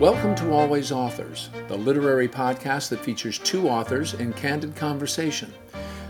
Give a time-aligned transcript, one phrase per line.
[0.00, 5.52] Welcome to Always Authors, the literary podcast that features two authors in candid conversation.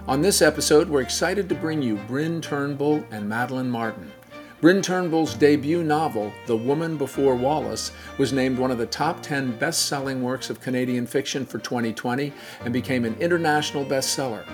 [0.06, 4.12] On this episode, we're excited to bring you Bryn Turnbull and Madeline Martin.
[4.61, 9.56] Bryn Turnbull's debut novel, The Woman Before Wallace, was named one of the top 10
[9.56, 12.30] best selling works of Canadian fiction for 2020
[12.64, 14.44] and became an international bestseller.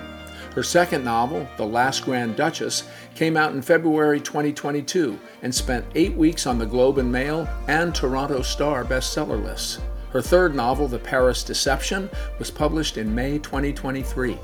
[0.55, 6.15] Her second novel, The Last Grand Duchess, came out in February 2022 and spent eight
[6.15, 9.81] weeks on the Globe and Mail and Toronto Star bestseller lists.
[10.11, 14.39] Her third novel, The Paris Deception, was published in May 2023.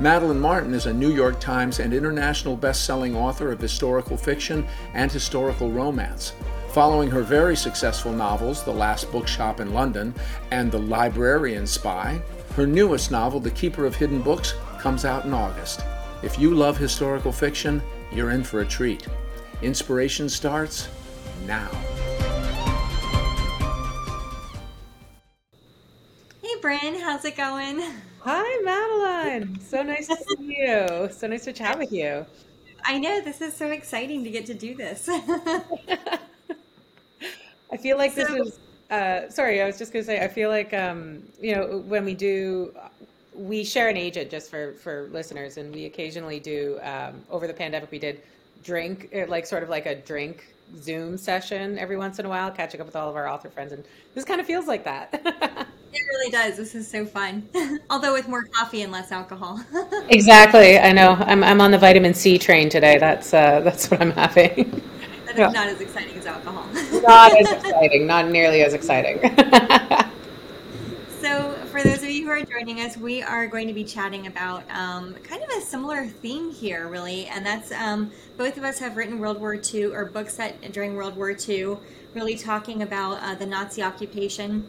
[0.00, 5.12] Madeline Martin is a New York Times and international best-selling author of historical fiction and
[5.12, 6.32] historical romance.
[6.70, 10.12] Following her very successful novels, The Last Bookshop in London
[10.50, 12.20] and The Librarian Spy,
[12.56, 14.54] her newest novel, The Keeper of Hidden Books,
[14.86, 15.80] comes out in August.
[16.22, 17.82] If you love historical fiction,
[18.12, 19.04] you're in for a treat.
[19.60, 20.88] Inspiration starts
[21.44, 21.68] now.
[26.40, 27.82] Hey, Bryn, how's it going?
[28.20, 29.58] Hi, Madeline.
[29.58, 31.08] So nice to see you.
[31.10, 32.24] So nice to chat with you.
[32.84, 35.08] I know this is so exciting to get to do this.
[37.72, 38.60] I feel like this So- is.
[38.88, 40.24] Uh, sorry, I was just going to say.
[40.24, 42.72] I feel like um, you know when we do,
[43.36, 46.78] we share an agent just for for listeners, and we occasionally do.
[46.82, 48.20] Um, over the pandemic, we did
[48.64, 50.44] drink uh, like sort of like a drink
[50.78, 53.72] Zoom session every once in a while, catching up with all of our author friends,
[53.72, 55.66] and this kind of feels like that.
[55.92, 56.58] It really does.
[56.58, 57.48] This is so fun.
[57.90, 59.64] Although with more coffee and less alcohol.
[60.10, 60.78] exactly.
[60.78, 61.12] I know.
[61.20, 62.98] I'm I'm on the vitamin C train today.
[62.98, 64.82] That's uh, that's what I'm having.
[65.24, 65.48] That is Yeah.
[65.48, 66.66] not as exciting as alcohol.
[67.00, 68.06] not as exciting.
[68.06, 69.20] Not nearly as exciting.
[71.20, 74.64] So, for those of who are joining us, we are going to be chatting about
[74.68, 78.96] um, kind of a similar theme here, really, and that's um, both of us have
[78.96, 81.76] written World War II or books set during World War II,
[82.14, 84.66] really talking about uh, the Nazi occupation.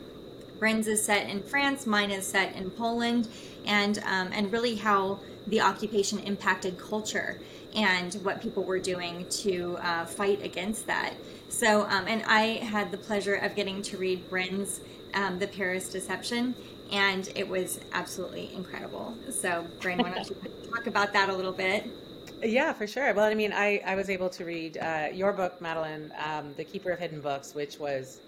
[0.59, 3.27] Bryn's is set in France, mine is set in Poland,
[3.65, 7.39] and um, and really how the occupation impacted culture
[7.75, 11.15] and what people were doing to uh, fight against that.
[11.49, 14.81] So, um, and I had the pleasure of getting to read Bryn's
[15.15, 16.53] um, The Paris Deception,
[16.89, 19.23] and it was absolutely incredible.
[19.29, 20.35] So, Bryn, why don't you
[20.75, 21.93] talk about that a little bit?
[22.43, 23.13] Yeah, for sure.
[23.15, 26.65] Well, I mean, I, I was able to read uh, your book, Madeline, um, The
[26.65, 28.21] Keeper of Hidden Books, which was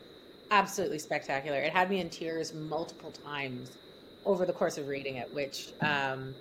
[0.52, 1.60] absolutely spectacular.
[1.62, 3.78] It had me in tears multiple times
[4.26, 6.38] over the course of reading it, which um,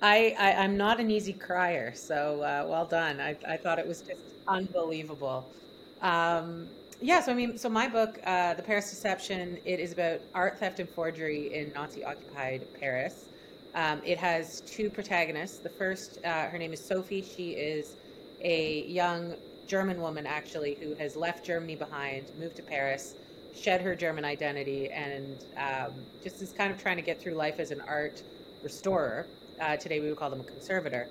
[0.00, 3.20] I, I, I'm not an easy crier, so uh, well done.
[3.20, 5.54] I, I thought it was just unbelievable.
[6.00, 10.20] Um, yeah, so I mean, so my book, uh, The Paris Deception, it is about
[10.34, 13.26] art theft and forgery in Nazi occupied Paris.
[13.74, 15.58] Um, it has two protagonists.
[15.58, 17.22] The first, uh, her name is Sophie.
[17.22, 17.94] She is
[18.40, 19.34] a young
[19.68, 23.14] German woman, actually, who has left Germany behind, moved to Paris,
[23.54, 25.92] shed her German identity, and um,
[26.22, 28.22] just is kind of trying to get through life as an art
[28.62, 29.26] restorer.
[29.60, 31.08] Uh, today we would call them a conservator.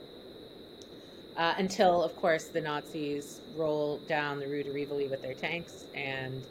[1.37, 5.85] Uh, until, of course, the Nazis roll down the Rue de Rivoli with their tanks,
[5.93, 6.43] and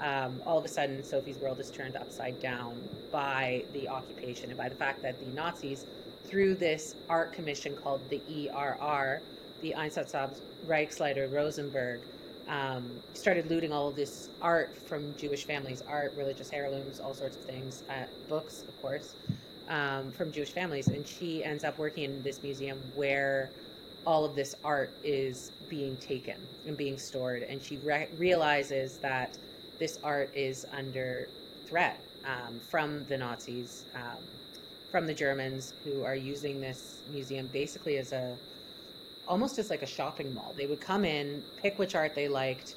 [0.00, 2.80] um, all of a sudden, Sophie's world is turned upside down
[3.12, 5.84] by the occupation and by the fact that the Nazis,
[6.24, 9.20] through this art commission called the ERR,
[9.60, 12.00] the Einsatzstab Reichsleiter Rosenberg,
[12.48, 17.36] um, started looting all of this art from Jewish families, art, religious heirlooms, all sorts
[17.36, 19.14] of things, uh, books, of course,
[19.68, 20.88] um, from Jewish families.
[20.88, 23.50] And she ends up working in this museum where
[24.06, 27.42] all of this art is being taken and being stored.
[27.42, 29.38] And she re- realizes that
[29.78, 31.28] this art is under
[31.66, 34.24] threat um, from the Nazis, um,
[34.90, 38.38] from the Germans who are using this museum basically as a
[39.26, 40.54] almost as like a shopping mall.
[40.56, 42.76] They would come in, pick which art they liked,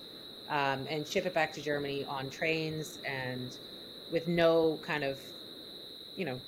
[0.49, 3.57] um, and ship it back to Germany on trains and
[4.09, 5.19] with no kind of,
[6.15, 6.41] you know,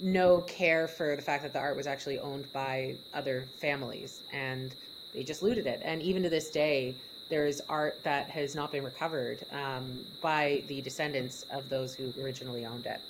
[0.00, 4.74] no care for the fact that the art was actually owned by other families and
[5.12, 5.80] they just looted it.
[5.84, 6.94] And even to this day,
[7.28, 12.12] there is art that has not been recovered um, by the descendants of those who
[12.22, 13.00] originally owned it.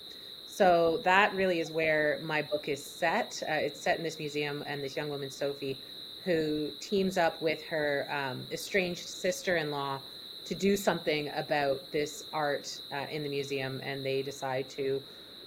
[0.46, 3.40] So that really is where my book is set.
[3.49, 5.79] Uh, it's set in this museum, and this young woman, Sophie,
[6.25, 10.00] who teams up with her um, estranged sister in law
[10.46, 15.00] to do something about this art uh, in the museum, and they decide to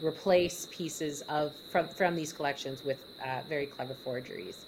[0.04, 4.66] replace pieces of from, from these collections with uh, very clever forgeries.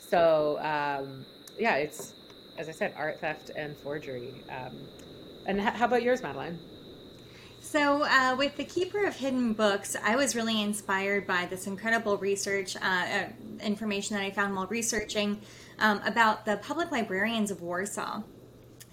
[0.00, 1.24] So, um,
[1.58, 2.14] yeah, it's,
[2.56, 4.32] as I said, art theft and forgery.
[4.50, 4.76] Um,
[5.46, 6.58] and h- how about yours, Madeline?
[7.60, 12.16] So, uh, with the Keeper of Hidden Books, I was really inspired by this incredible
[12.16, 13.28] research uh, uh,
[13.62, 15.40] information that I found while researching
[15.78, 18.22] um, about the public librarians of Warsaw.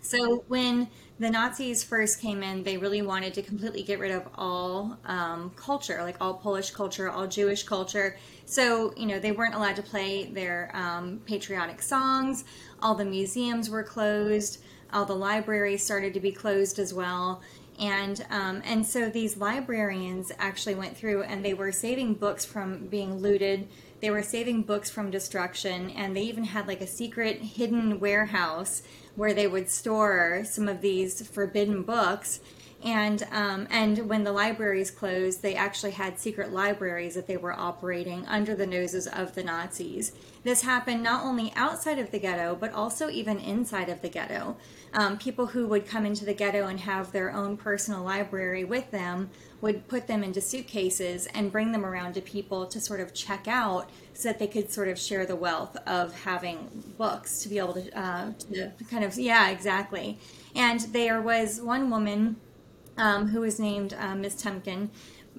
[0.05, 0.87] So when
[1.17, 5.51] the Nazis first came in, they really wanted to completely get rid of all um,
[5.55, 8.15] culture, like all Polish culture, all Jewish culture.
[8.45, 12.43] So, you know, they weren't allowed to play their um, patriotic songs.
[12.83, 14.61] All the museums were closed.
[14.93, 17.41] All the libraries started to be closed as well.
[17.79, 22.87] And um, and so these librarians actually went through and they were saving books from
[22.87, 23.67] being looted.
[24.01, 28.83] They were saving books from destruction, and they even had like a secret hidden warehouse
[29.15, 32.39] where they would store some of these forbidden books.
[32.85, 37.51] And um, and when the libraries closed, they actually had secret libraries that they were
[37.51, 40.11] operating under the noses of the Nazis.
[40.43, 44.55] This happened not only outside of the ghetto, but also even inside of the ghetto.
[44.93, 48.91] Um, people who would come into the ghetto and have their own personal library with
[48.91, 53.15] them would put them into suitcases and bring them around to people to sort of
[53.15, 57.49] check out so that they could sort of share the wealth of having books to
[57.49, 60.19] be able to, uh, to kind of, yeah, exactly.
[60.55, 62.35] And there was one woman
[62.97, 64.89] um, who was named uh, Miss Temkin,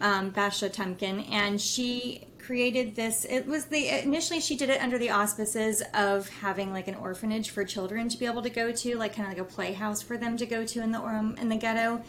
[0.01, 4.99] um, Basha Temkin, and she created this it was the initially she did it under
[4.99, 8.97] the auspices of having like an orphanage for children to be able to go to
[8.97, 11.49] like kind of like a playhouse for them to go to in the um, in
[11.49, 12.01] the ghetto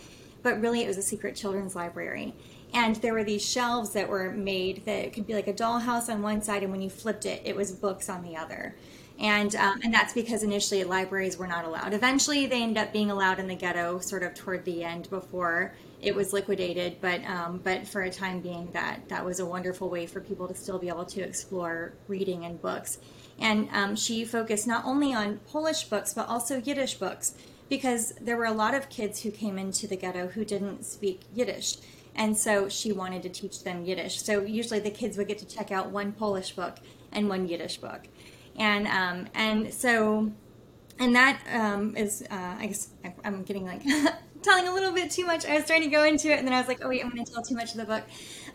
[0.43, 2.33] but really it was a secret children's library.
[2.73, 6.21] And there were these shelves that were made that could be like a dollhouse on
[6.21, 8.75] one side and when you flipped it it was books on the other
[9.19, 11.93] and um, and that's because initially libraries were not allowed.
[11.93, 15.73] Eventually, they ended up being allowed in the ghetto, sort of toward the end before
[16.01, 16.97] it was liquidated.
[17.01, 20.47] But um, but for a time being, that that was a wonderful way for people
[20.47, 22.99] to still be able to explore reading and books.
[23.39, 27.35] And um, she focused not only on Polish books but also Yiddish books
[27.69, 31.21] because there were a lot of kids who came into the ghetto who didn't speak
[31.33, 31.77] Yiddish.
[32.15, 34.21] And so she wanted to teach them Yiddish.
[34.21, 36.77] So usually the kids would get to check out one Polish book
[37.11, 38.07] and one Yiddish book
[38.57, 40.31] and um, and so
[40.99, 42.89] and that um, is uh, I guess
[43.23, 43.83] I'm getting like
[44.41, 45.45] telling a little bit too much.
[45.45, 47.11] I was trying to go into it, and then I was like, oh wait, I'm
[47.11, 48.03] going to tell too much of the book.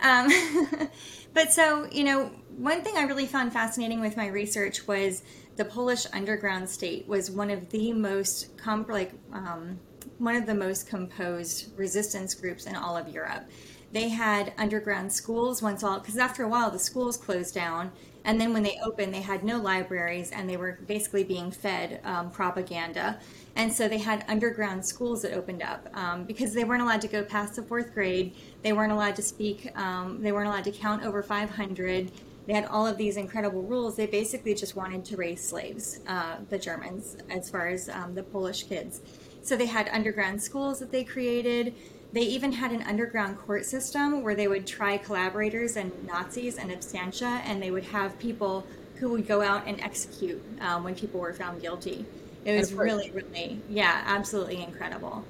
[0.01, 0.89] Um,
[1.35, 5.23] but so you know, one thing I really found fascinating with my research was
[5.57, 9.79] the Polish underground state was one of the most comp- like um,
[10.19, 13.45] one of the most composed resistance groups in all of Europe.
[13.93, 17.93] They had underground schools once all because after a while the schools closed down
[18.25, 22.01] and then when they opened, they had no libraries and they were basically being fed
[22.05, 23.19] um, propaganda.
[23.57, 27.09] And so they had underground schools that opened up um, because they weren't allowed to
[27.09, 28.35] go past the fourth grade.
[28.63, 32.11] They weren't allowed to speak, um, they weren't allowed to count over 500.
[32.47, 33.97] They had all of these incredible rules.
[33.97, 38.23] They basically just wanted to raise slaves, uh, the Germans, as far as um, the
[38.23, 39.01] Polish kids.
[39.43, 41.75] So they had underground schools that they created.
[42.13, 46.71] They even had an underground court system where they would try collaborators and Nazis and
[46.71, 48.67] absentia, and they would have people
[48.97, 52.05] who would go out and execute um, when people were found guilty.
[52.45, 55.25] It was really, really, yeah, absolutely incredible.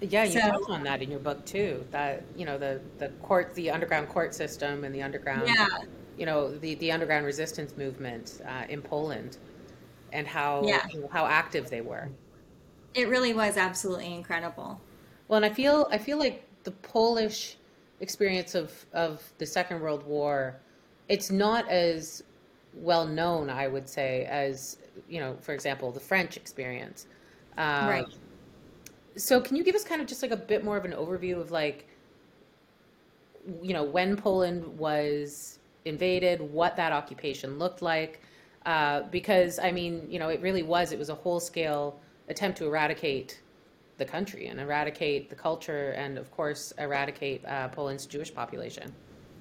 [0.00, 1.84] Yeah, you so, touch on that in your book too.
[1.90, 5.66] That you know the the court, the underground court system, and the underground, yeah.
[6.16, 9.38] you know, the the underground resistance movement uh, in Poland,
[10.12, 10.86] and how yeah.
[10.92, 12.08] you know, how active they were.
[12.94, 14.80] It really was absolutely incredible.
[15.28, 17.56] Well, and I feel I feel like the Polish
[18.00, 20.56] experience of of the Second World War,
[21.08, 22.22] it's not as
[22.74, 24.78] well known, I would say, as
[25.08, 27.06] you know, for example, the French experience.
[27.56, 28.06] Um, right.
[29.16, 31.40] So, can you give us kind of just like a bit more of an overview
[31.40, 31.88] of like,
[33.62, 38.22] you know, when Poland was invaded, what that occupation looked like?
[38.64, 40.92] Uh, because I mean, you know, it really was.
[40.92, 43.40] It was a whole scale attempt to eradicate
[43.98, 48.92] the country and eradicate the culture and, of course, eradicate uh, Poland's Jewish population.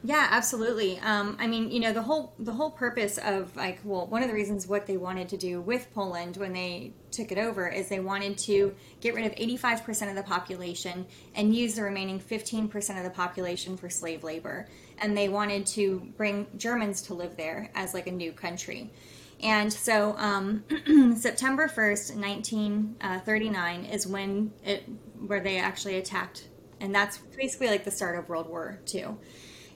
[0.03, 0.99] Yeah, absolutely.
[0.99, 4.27] Um, I mean, you know, the whole the whole purpose of like, well, one of
[4.27, 7.89] the reasons what they wanted to do with Poland when they took it over is
[7.89, 12.97] they wanted to get rid of 85% of the population and use the remaining 15%
[12.97, 14.67] of the population for slave labor,
[14.99, 18.91] and they wanted to bring Germans to live there as like a new country.
[19.41, 20.63] And so um,
[21.15, 24.83] September 1st, 1939 is when it
[25.25, 26.47] where they actually attacked.
[26.79, 29.15] And that's basically like the start of World War II.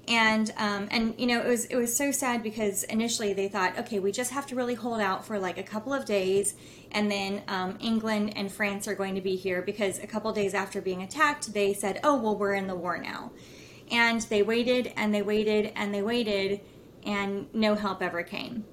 [0.07, 3.77] And um, and you know it was it was so sad because initially they thought
[3.77, 6.55] okay we just have to really hold out for like a couple of days.
[6.91, 10.55] And then um, England and France are going to be here because a couple days
[10.55, 13.31] after being attacked they said oh well we're in the war now.
[13.91, 16.61] And they waited and they waited and they waited
[17.05, 18.65] and no help ever came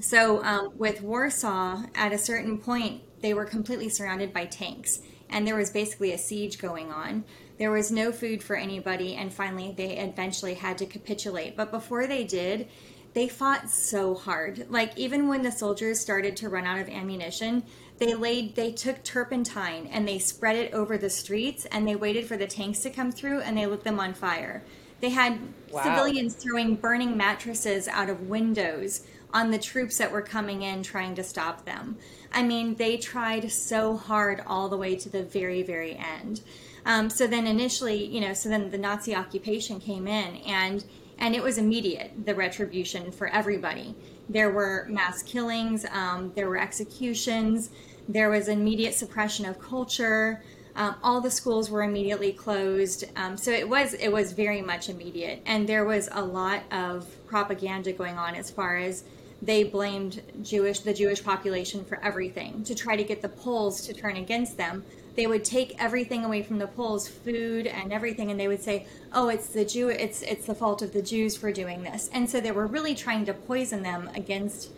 [0.00, 5.46] so um, with Warsaw, at a certain point, they were completely surrounded by tanks, and
[5.46, 7.24] there was basically a siege going on.
[7.58, 11.56] There was no food for anybody, and finally, they eventually had to capitulate.
[11.56, 12.68] But before they did,
[13.14, 14.66] they fought so hard.
[14.70, 17.62] Like even when the soldiers started to run out of ammunition,
[17.98, 22.26] they laid they took turpentine and they spread it over the streets and they waited
[22.26, 24.64] for the tanks to come through and they lit them on fire.
[25.00, 25.38] They had
[25.70, 25.82] wow.
[25.82, 31.14] civilians throwing burning mattresses out of windows on the troops that were coming in trying
[31.14, 31.96] to stop them.
[32.32, 36.42] I mean, they tried so hard all the way to the very, very end.
[36.84, 40.84] Um, so then initially, you know, so then the Nazi occupation came in and
[41.18, 43.94] and it was immediate the retribution for everybody.
[44.28, 47.70] There were mass killings, um, there were executions,
[48.08, 50.42] there was immediate suppression of culture.
[50.74, 54.88] Um, all the schools were immediately closed, um, so it was it was very much
[54.88, 59.04] immediate, and there was a lot of propaganda going on as far as
[59.42, 63.92] they blamed Jewish the Jewish population for everything to try to get the Poles to
[63.92, 64.84] turn against them.
[65.16, 68.86] They would take everything away from the Poles, food and everything, and they would say,
[69.12, 69.88] "Oh, it's the Jew.
[69.88, 72.94] It's it's the fault of the Jews for doing this." And so they were really
[72.94, 74.70] trying to poison them against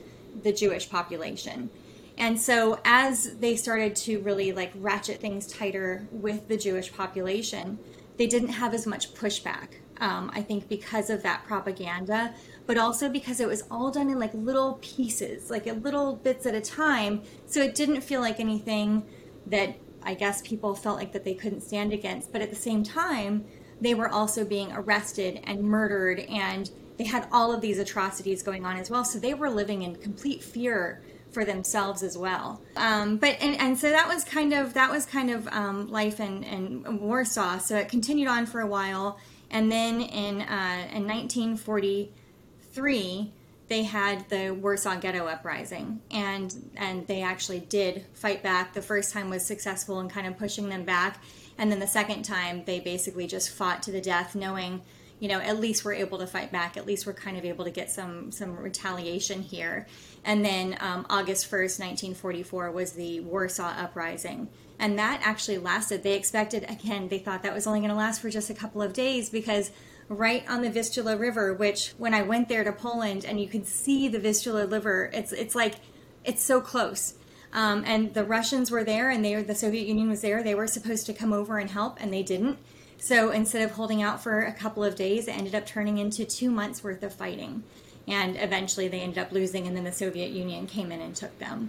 [0.43, 1.71] the Jewish population.
[2.17, 7.79] And so as they started to really like ratchet things tighter with the Jewish population,
[8.17, 9.69] they didn't have as much pushback.
[10.01, 12.35] Um, I think because of that propaganda,
[12.67, 16.55] but also because it was all done in like little pieces, like little bits at
[16.55, 17.23] a time.
[17.47, 19.05] So it didn't feel like anything
[19.47, 22.33] that I guess people felt like that they couldn't stand against.
[22.33, 23.45] But at the same time,
[23.81, 28.65] they were also being arrested and murdered and they had all of these atrocities going
[28.65, 29.05] on as well.
[29.05, 32.63] So they were living in complete fear for themselves as well.
[32.77, 36.21] Um, but and, and so that was kind of that was kind of um, life
[36.21, 37.59] in, in Warsaw.
[37.59, 39.19] So it continued on for a while,
[39.55, 43.33] and then in uh, in 1943
[43.67, 48.75] they had the Warsaw Ghetto Uprising, and and they actually did fight back.
[48.75, 51.23] The first time was successful in kind of pushing them back,
[51.57, 54.83] and then the second time they basically just fought to the death, knowing
[55.19, 56.77] you know at least we're able to fight back.
[56.77, 59.87] At least we're kind of able to get some some retaliation here.
[60.27, 66.15] And then um, august 1st 1944 was the warsaw uprising and that actually lasted they
[66.15, 68.93] expected again they thought that was only going to last for just a couple of
[68.93, 69.71] days because
[70.09, 73.65] right on the vistula river which when i went there to poland and you can
[73.65, 75.77] see the vistula river it's it's like
[76.25, 77.15] it's so close
[77.53, 80.67] um, and the russians were there and they the soviet union was there they were
[80.67, 82.59] supposed to come over and help and they didn't
[83.05, 86.25] so instead of holding out for a couple of days, it ended up turning into
[86.25, 87.63] two months worth of fighting.
[88.09, 91.39] And eventually they ended up losing, and then the Soviet Union came in and took
[91.39, 91.69] them.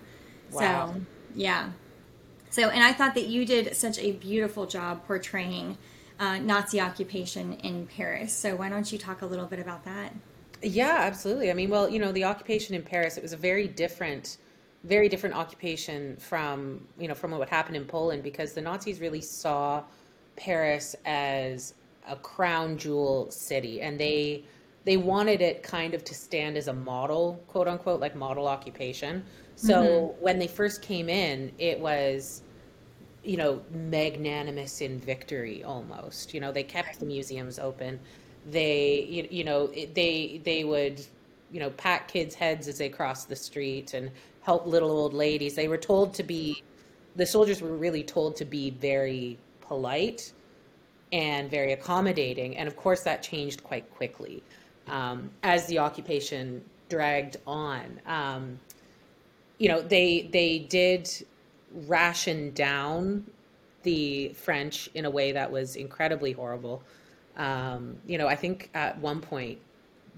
[0.51, 0.93] Wow.
[0.93, 1.01] So,
[1.35, 1.71] yeah.
[2.55, 5.77] So, and I thought that you did such a beautiful job portraying
[6.21, 8.31] uh, Nazi occupation in Paris.
[8.31, 10.13] So, why don't you talk a little bit about that?
[10.61, 11.51] Yeah, absolutely.
[11.51, 14.37] I mean, well, you know, the occupation in Paris, it was a very different
[14.85, 19.19] very different occupation from you know from what happened in Poland because the Nazis really
[19.19, 19.83] saw
[20.37, 21.73] Paris as
[22.07, 24.45] a crown jewel city, and they
[24.85, 29.25] they wanted it kind of to stand as a model, quote unquote, like model occupation.
[29.57, 30.23] So mm-hmm.
[30.23, 32.43] when they first came in, it was
[33.25, 36.33] you know magnanimous in victory almost.
[36.33, 37.99] You know they kept the museums open.
[38.49, 41.01] They you, know they they would
[41.51, 45.55] you know pat kids' heads as they crossed the street and help little old ladies.
[45.55, 46.63] They were told to be
[47.15, 50.33] the soldiers were really told to be very polite
[51.11, 52.57] and very accommodating.
[52.57, 54.43] And of course, that changed quite quickly
[54.87, 57.99] um, as the occupation dragged on.
[58.05, 58.59] Um,
[59.57, 61.09] you know, they they did
[61.87, 63.25] ration down
[63.83, 66.83] the French in a way that was incredibly horrible.
[67.37, 69.59] Um, you know, I think at one point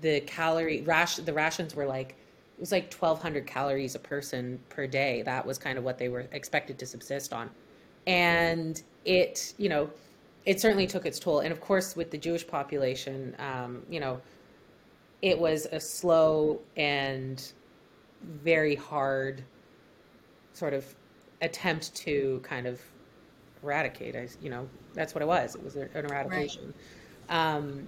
[0.01, 2.15] the calorie ration the rations were like
[2.57, 5.21] it was like 1200 calories a person per day.
[5.21, 7.51] That was kind of what they were expected to subsist on.
[8.07, 9.91] And it, you know,
[10.45, 11.41] it certainly took its toll.
[11.41, 14.19] And of course, with the Jewish population, um, you know,
[15.21, 17.51] it was a slow and
[18.23, 19.43] very hard
[20.53, 20.95] sort of
[21.41, 22.82] attempt to kind of
[23.63, 24.15] eradicate.
[24.15, 25.56] I, you know, that's what it was.
[25.56, 26.74] It was an eradication.
[27.29, 27.56] Right.
[27.56, 27.88] Um,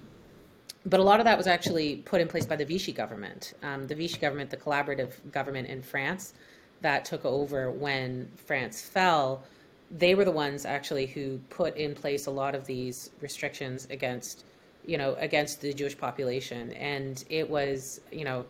[0.86, 3.52] but a lot of that was actually put in place by the Vichy government.
[3.62, 6.32] Um, the Vichy government, the collaborative government in France,
[6.80, 9.44] that took over when France fell
[9.90, 14.44] they were the ones actually who put in place a lot of these restrictions against
[14.86, 18.44] you know against the Jewish population and it was you know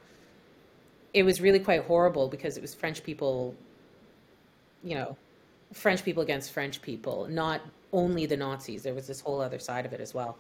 [1.15, 3.55] it was really quite horrible because it was French people
[4.83, 5.17] you know
[5.73, 7.61] French people against French people not
[7.93, 10.39] only the Nazis there was this whole other side of it as well.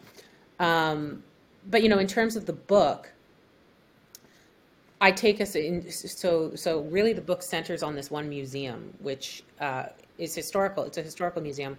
[0.58, 1.22] Um,
[1.68, 3.12] but you know in terms of the book
[5.00, 9.42] I take us in so so really the book centers on this one museum which
[9.60, 9.86] uh,
[10.18, 10.84] is historical.
[10.84, 11.78] It's a historical museum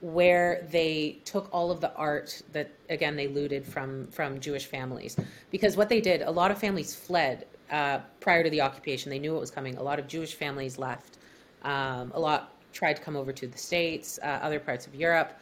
[0.00, 5.16] where they took all of the art that again they looted from from Jewish families.
[5.50, 9.10] Because what they did a lot of families fled uh, prior to the occupation.
[9.10, 9.76] They knew it was coming.
[9.76, 11.18] A lot of Jewish families left
[11.66, 15.38] um, a lot tried to come over to the states uh, other parts of Europe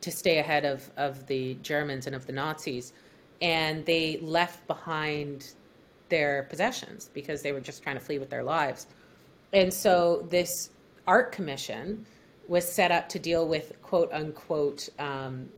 [0.00, 2.92] to stay ahead of of the Germans and of the Nazis
[3.42, 5.54] and they left behind
[6.08, 8.86] their possessions because they were just trying to flee with their lives
[9.52, 10.70] and so this
[11.06, 12.04] art commission
[12.48, 15.48] was set up to deal with quote unquote, um,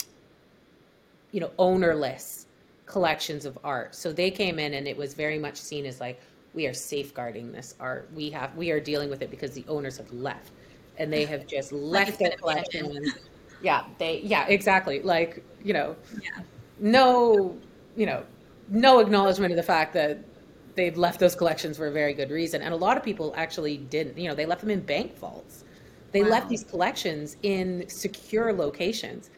[1.32, 2.46] you know, ownerless
[2.86, 3.94] collections of art.
[3.94, 6.20] So they came in and it was very much seen as like,
[6.58, 8.10] we are safeguarding this art.
[8.14, 10.50] We have, we are dealing with it because the owners have left
[10.98, 13.14] and they have just left their collections.
[13.62, 15.00] Yeah, they, yeah, exactly.
[15.00, 16.42] Like, you know, yeah.
[16.80, 17.56] no,
[17.96, 18.24] you know,
[18.68, 20.18] no acknowledgement of the fact that
[20.74, 22.62] they've left those collections for a very good reason.
[22.62, 25.64] And a lot of people actually didn't, you know, they left them in bank vaults
[26.12, 26.28] they wow.
[26.30, 29.30] left these collections in secure locations.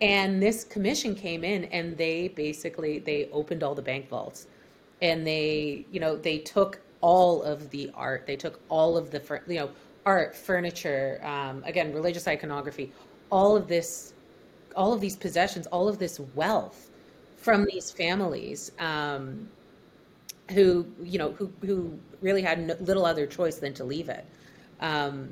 [0.00, 4.46] And this commission came in and they basically they opened all the bank vaults
[5.02, 8.26] and they, you know, they took all of the art.
[8.26, 9.70] They took all of the, you know,
[10.06, 12.92] art, furniture, um, again, religious iconography,
[13.30, 14.14] all of this,
[14.74, 16.90] all of these possessions, all of this wealth
[17.36, 19.48] from these families um,
[20.52, 24.24] who, you know, who, who really had no, little other choice than to leave it.
[24.80, 25.28] Um,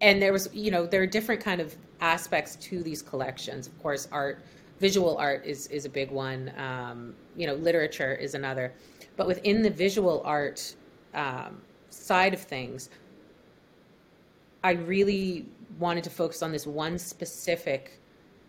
[0.00, 3.78] and there was you know there are different kind of aspects to these collections of
[3.82, 4.42] course art
[4.78, 8.72] visual art is is a big one um, you know literature is another
[9.16, 10.74] but within the visual art
[11.14, 12.90] um, side of things
[14.64, 15.46] i really
[15.78, 18.00] wanted to focus on this one specific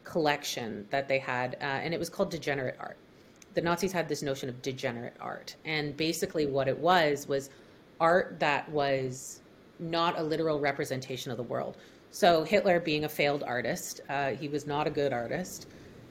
[0.04, 2.98] collection that they had uh, and it was called degenerate art
[3.54, 7.50] the nazis had this notion of degenerate art and basically what it was was
[8.00, 9.42] art that was
[9.80, 11.78] not a literal representation of the world.
[12.12, 15.68] So Hitler, being a failed artist, uh, he was not a good artist.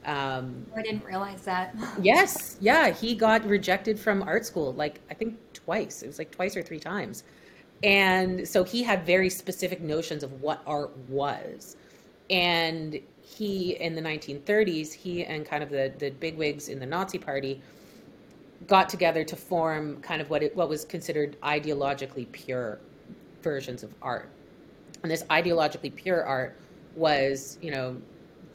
[0.07, 1.75] Um, I didn't realize that.
[2.01, 6.01] yes, yeah, he got rejected from art school like I think twice.
[6.01, 7.23] It was like twice or three times,
[7.83, 11.75] and so he had very specific notions of what art was.
[12.29, 17.17] And he, in the 1930s, he and kind of the the bigwigs in the Nazi
[17.17, 17.61] Party
[18.65, 22.79] got together to form kind of what it, what was considered ideologically pure
[23.41, 24.29] versions of art.
[25.03, 26.57] And this ideologically pure art
[26.95, 27.97] was, you know,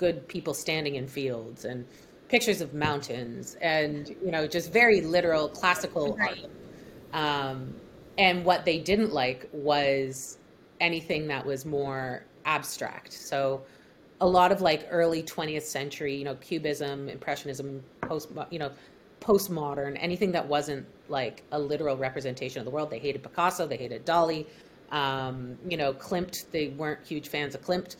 [0.02, 1.86] good people standing in fields and
[2.26, 6.44] pictures of mountains and, you know, just very literal classical right.
[7.14, 7.48] art.
[7.52, 7.72] Um,
[8.18, 10.38] and what they didn't like was
[10.80, 13.12] anything that was more abstract.
[13.12, 13.62] So
[14.20, 18.72] a lot of like early 20th century, you know, cubism, impressionism, post, you know,
[19.20, 22.90] postmodern, anything that wasn't like a literal representation of the world.
[22.90, 24.46] They hated Picasso, they hated Dali,
[24.90, 27.94] um, you know, Klimt, they weren't huge fans of Klimt.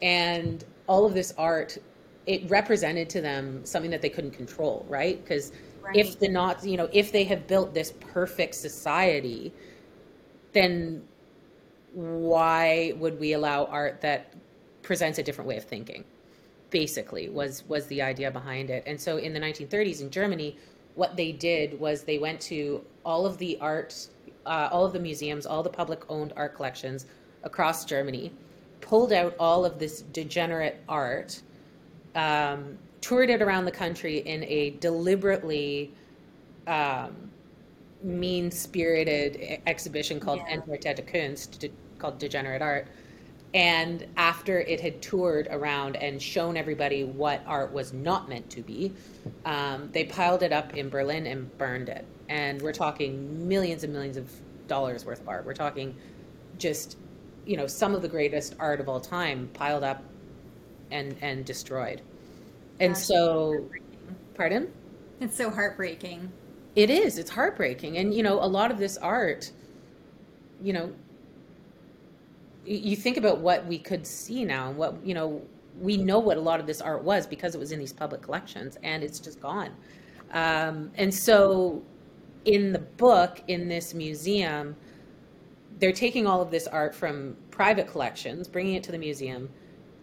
[0.00, 1.78] And all of this art,
[2.26, 5.22] it represented to them something that they couldn't control, right?
[5.22, 5.96] Because right.
[5.96, 9.52] if the not, you know, if they have built this perfect society,
[10.52, 11.02] then
[11.92, 14.34] why would we allow art that
[14.82, 16.04] presents a different way of thinking?
[16.70, 18.82] Basically, was was the idea behind it.
[18.86, 20.56] And so in the 1930s in Germany,
[20.94, 24.08] what they did was they went to all of the art
[24.46, 27.06] uh, all of the museums, all the public owned art collections
[27.44, 28.32] across Germany,
[28.82, 31.40] pulled out all of this degenerate art,
[32.14, 35.94] um, toured it around the country in a deliberately
[36.66, 37.30] um,
[38.02, 40.94] mean spirited exhibition called yeah.
[41.06, 41.68] Kunst,
[41.98, 42.88] called Degenerate Art.
[43.54, 48.62] And after it had toured around and shown everybody what art was not meant to
[48.62, 48.92] be,
[49.44, 53.92] um, they piled it up in Berlin and burned it and we're talking millions and
[53.92, 54.30] millions of
[54.66, 55.44] dollars worth of art.
[55.44, 55.94] We're talking
[56.58, 56.96] just,
[57.46, 60.02] you know, some of the greatest art of all time piled up
[60.90, 62.02] and and destroyed.
[62.80, 63.68] And Gosh, so,
[64.34, 64.72] pardon?
[65.20, 66.30] It's so heartbreaking.
[66.74, 67.18] It is.
[67.18, 69.50] It's heartbreaking, and you know, a lot of this art,
[70.62, 70.92] you know,
[72.64, 75.42] you think about what we could see now, and what you know,
[75.80, 78.22] we know what a lot of this art was because it was in these public
[78.22, 79.70] collections, and it's just gone.
[80.32, 81.82] Um, and so
[82.44, 84.74] in the book in this museum
[85.82, 89.48] they're taking all of this art from private collections bringing it to the museum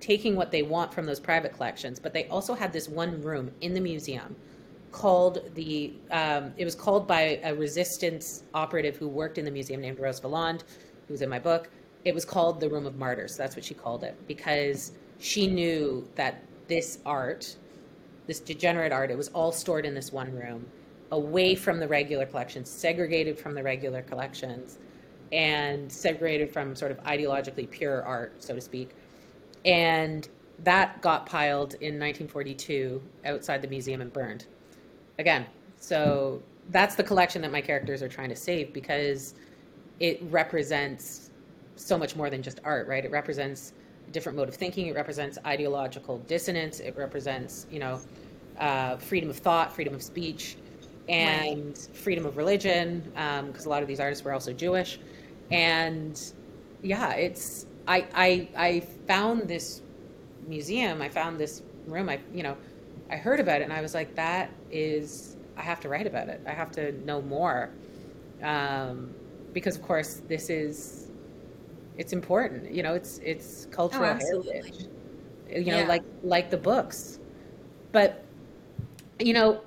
[0.02, 3.50] taking what they want from those private collections but they also had this one room
[3.62, 4.36] in the museum
[4.92, 9.82] called the um, it was called by a resistance operative who worked in the museum
[9.82, 10.64] named rose Valland,
[11.08, 11.70] who was in my book.
[12.06, 13.38] It was called the room of martyrs.
[13.38, 17.56] That's what she called it because she knew that this art
[18.28, 20.66] this degenerate art it was all stored in this one room
[21.12, 24.78] away from the regular collections, segregated from the regular collections,
[25.32, 28.92] and segregated from sort of ideologically pure art, so to speak.
[29.66, 30.28] And
[30.64, 34.46] that got piled in 1942 outside the museum and burned.
[35.18, 35.46] Again,
[35.78, 39.36] so that's the collection that my characters are trying to save because
[40.00, 41.30] it represents
[41.76, 43.04] so much more than just art, right?
[43.04, 43.74] It represents
[44.08, 44.88] a different mode of thinking.
[44.88, 46.80] It represents ideological dissonance.
[46.80, 48.02] It represents, you know,
[48.60, 50.58] uh, freedom of thought, freedom of speech,
[51.08, 51.90] and right.
[51.94, 55.00] freedom of religion, because um, a lot of these artists were also Jewish.
[55.52, 56.22] And
[56.82, 59.82] yeah, it's I I I found this
[60.48, 61.02] museum.
[61.02, 62.10] I found this room.
[62.10, 62.58] I you know,
[63.10, 66.30] I heard about it, and I was like, that is I have to write about
[66.30, 66.42] it.
[66.48, 67.72] I have to know more.
[68.42, 69.14] Um,
[69.54, 71.12] because of course this is
[71.98, 74.88] it's important you know it's it's cultural oh, heritage
[75.50, 75.88] you know yeah.
[75.88, 77.20] like like the books
[77.92, 78.24] but
[79.20, 79.62] you know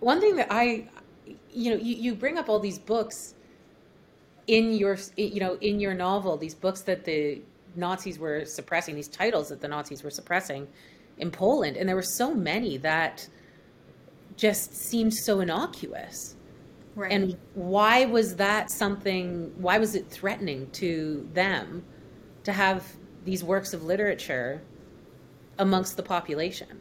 [0.00, 0.88] one thing that i
[1.50, 3.34] you know you, you bring up all these books
[4.46, 7.40] in your you know in your novel these books that the
[7.74, 10.66] nazis were suppressing these titles that the nazis were suppressing
[11.18, 13.28] in poland and there were so many that
[14.36, 16.36] just seemed so innocuous
[16.96, 17.12] Right.
[17.12, 21.84] And why was that something, why was it threatening to them
[22.44, 22.90] to have
[23.22, 24.62] these works of literature
[25.58, 26.80] amongst the population?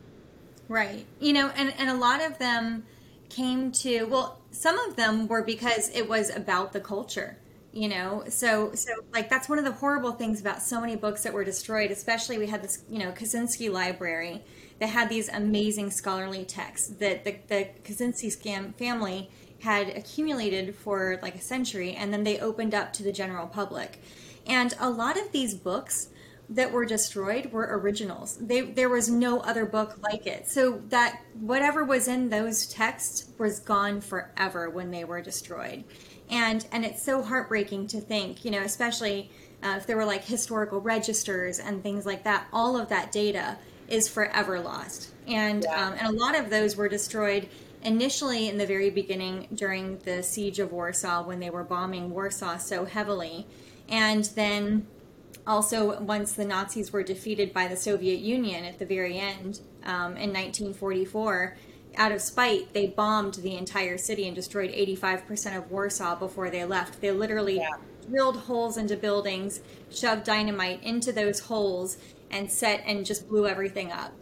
[0.70, 1.06] Right.
[1.20, 2.86] You know, and, and a lot of them
[3.28, 7.38] came to, well, some of them were because it was about the culture
[7.76, 11.24] you know so so like that's one of the horrible things about so many books
[11.24, 14.44] that were destroyed especially we had this you know Krasinski library
[14.80, 21.36] that had these amazing scholarly texts that the, the Krasinski family had accumulated for like
[21.36, 24.02] a century and then they opened up to the general public.
[24.46, 26.10] And a lot of these books
[26.50, 28.38] that were destroyed were originals.
[28.38, 30.48] They, there was no other book like it.
[30.48, 35.86] So that whatever was in those texts was gone forever when they were destroyed.
[36.30, 39.30] And and it's so heartbreaking to think, you know, especially
[39.64, 43.58] uh, if there were like historical registers and things like that, all of that data
[43.88, 45.12] is forever lost.
[45.28, 45.88] And yeah.
[45.88, 47.48] um, and a lot of those were destroyed
[47.84, 52.58] initially in the very beginning during the siege of Warsaw when they were bombing Warsaw
[52.58, 53.46] so heavily.
[53.88, 54.88] And then
[55.48, 60.18] also, once the Nazis were defeated by the Soviet Union at the very end um,
[60.18, 61.56] in 1944,
[61.98, 66.66] out of spite, they bombed the entire city and destroyed 85% of Warsaw before they
[66.66, 67.02] left.
[67.02, 67.70] They literally yeah.
[68.10, 71.98] drilled holes into buildings, shoved dynamite into those holes,
[72.32, 74.14] and set and just blew everything up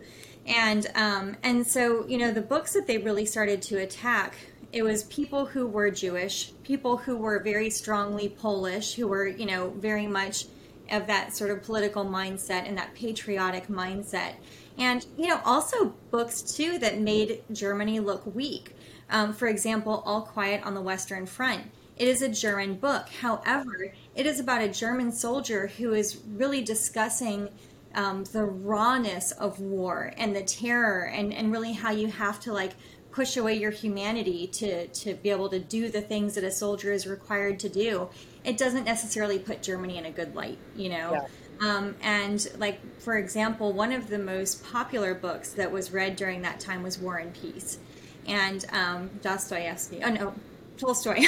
[0.45, 4.35] and um, and so you know the books that they really started to attack
[4.73, 9.45] it was people who were Jewish, people who were very strongly Polish, who were you
[9.45, 10.45] know very much
[10.91, 14.33] of that sort of political mindset and that patriotic mindset,
[14.77, 18.75] and you know also books too that made Germany look weak.
[19.09, 21.63] Um, for example, All Quiet on the Western Front.
[21.97, 23.07] It is a German book.
[23.09, 27.49] However, it is about a German soldier who is really discussing
[27.93, 32.53] um, the rawness of war and the terror and, and really how you have to
[32.53, 32.73] like
[33.11, 36.91] push away your humanity to to be able to do the things that a soldier
[36.91, 38.09] is required to do
[38.43, 41.27] it doesn't necessarily put germany in a good light you know yeah.
[41.63, 46.41] Um, and like for example one of the most popular books that was read during
[46.41, 47.79] that time was war and peace.
[48.25, 50.33] And um, dostoevsky oh no
[50.77, 51.23] tolstoy.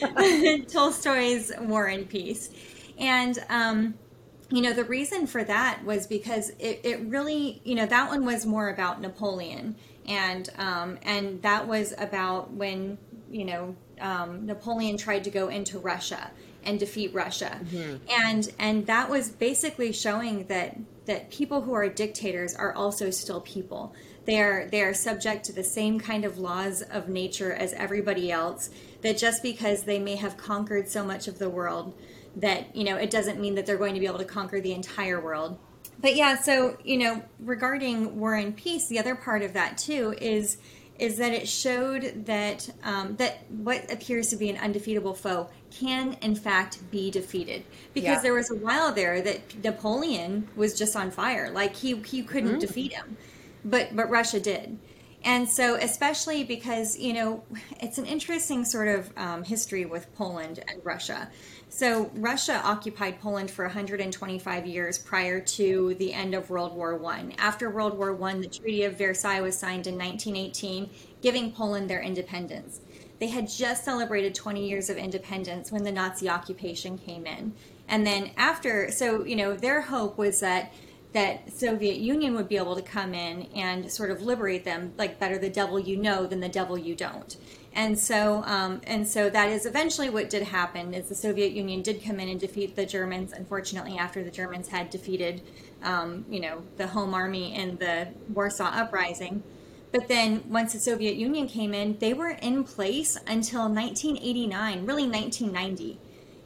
[0.68, 2.50] Tolstoy's war and peace.
[2.98, 3.94] And um,
[4.50, 8.24] you know the reason for that was because it, it really you know that one
[8.24, 9.76] was more about napoleon.
[10.06, 12.96] And um, and that was about when
[13.30, 16.30] you know um, napoleon tried to go into russia
[16.64, 17.60] and defeat russia.
[17.64, 17.96] Mm-hmm.
[18.10, 20.76] and and that was basically showing that
[21.08, 23.94] that people who are dictators are also still people.
[24.26, 28.30] They are they are subject to the same kind of laws of nature as everybody
[28.30, 28.68] else
[29.00, 31.98] that just because they may have conquered so much of the world
[32.36, 34.72] that you know it doesn't mean that they're going to be able to conquer the
[34.72, 35.58] entire world.
[35.98, 40.14] But yeah so you know regarding war and peace the other part of that too
[40.20, 40.58] is
[40.98, 46.14] is that it showed that um, that what appears to be an undefeatable foe can
[46.20, 47.62] in fact be defeated
[47.94, 48.22] because yeah.
[48.22, 52.50] there was a while there that Napoleon was just on fire like he he couldn't
[52.50, 52.58] mm-hmm.
[52.58, 53.16] defeat him
[53.64, 54.78] but but Russia did
[55.24, 57.42] and so especially because you know
[57.80, 61.28] it's an interesting sort of um, history with Poland and Russia
[61.70, 67.34] so Russia occupied Poland for 125 years prior to the end of World War One.
[67.38, 70.88] After World War One, the Treaty of Versailles was signed in 1918,
[71.20, 72.80] giving Poland their independence.
[73.18, 77.52] They had just celebrated 20 years of independence when the Nazi occupation came in.
[77.88, 80.72] And then after, so, you know, their hope was that
[81.12, 85.18] that Soviet Union would be able to come in and sort of liberate them, like
[85.18, 87.36] better the devil you know than the devil you don't.
[87.74, 90.92] And so, um, and so that is eventually what did happen.
[90.92, 93.32] Is the Soviet Union did come in and defeat the Germans.
[93.32, 95.42] Unfortunately, after the Germans had defeated,
[95.82, 99.42] um, you know, the Home Army in the Warsaw Uprising.
[99.90, 105.08] But then once the Soviet Union came in, they were in place until 1989, really
[105.08, 105.98] 1990.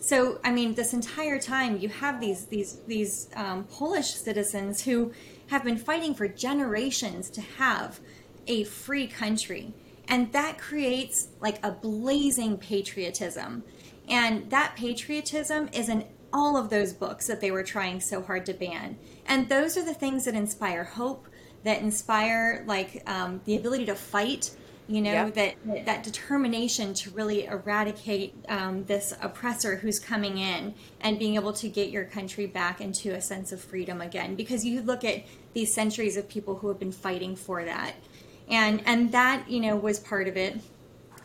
[0.02, 5.12] So I mean, this entire time you have these these these um, Polish citizens who
[5.46, 8.00] have been fighting for generations to have
[8.48, 9.72] a free country,
[10.08, 13.62] and that creates like a blazing patriotism,
[14.08, 18.44] and that patriotism is in all of those books that they were trying so hard
[18.46, 21.28] to ban, and those are the things that inspire hope,
[21.64, 24.54] that inspire like um, the ability to fight
[24.88, 25.30] you know yeah.
[25.30, 31.52] that that determination to really eradicate um, this oppressor who's coming in and being able
[31.52, 34.34] to get your country back into a sense of freedom again.
[34.34, 37.94] Because you look at these centuries of people who have been fighting for that.
[38.48, 40.60] And and that you know was part of it.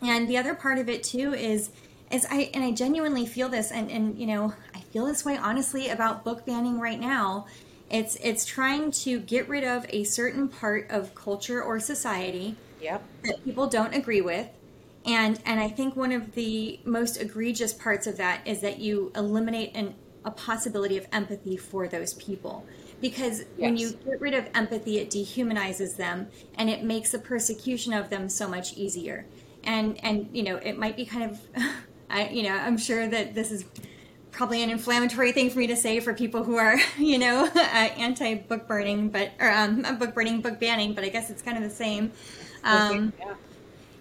[0.01, 1.71] And the other part of it too is
[2.11, 5.35] is I and I genuinely feel this and and you know I feel this way
[5.35, 7.47] honestly about book banning right now
[7.89, 13.03] it's it's trying to get rid of a certain part of culture or society yep.
[13.23, 14.49] that people don't agree with.
[15.05, 19.11] And and I think one of the most egregious parts of that is that you
[19.15, 19.95] eliminate an,
[20.25, 22.65] a possibility of empathy for those people.
[22.99, 23.47] Because yes.
[23.57, 28.09] when you get rid of empathy, it dehumanizes them and it makes the persecution of
[28.09, 29.25] them so much easier.
[29.63, 31.39] And and you know, it might be kind of
[32.09, 33.63] I you know, I'm sure that this is
[34.37, 37.59] probably an inflammatory thing for me to say for people who are, you know, uh,
[37.59, 40.93] anti book burning, but or um, book burning, book banning.
[40.93, 42.11] But I guess it's kind of the same.
[42.63, 43.33] Um, yeah.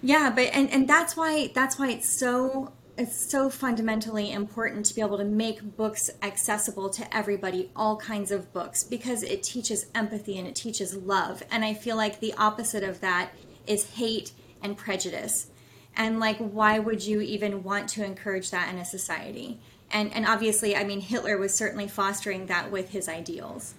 [0.03, 4.95] yeah, but and and that's why that's why it's so it's so fundamentally important to
[4.95, 9.87] be able to make books accessible to everybody, all kinds of books, because it teaches
[9.95, 11.43] empathy and it teaches love.
[11.51, 13.33] And I feel like the opposite of that
[13.67, 15.49] is hate and prejudice.
[15.95, 19.59] And like, why would you even want to encourage that in a society?
[19.91, 23.75] And and obviously, I mean, Hitler was certainly fostering that with his ideals.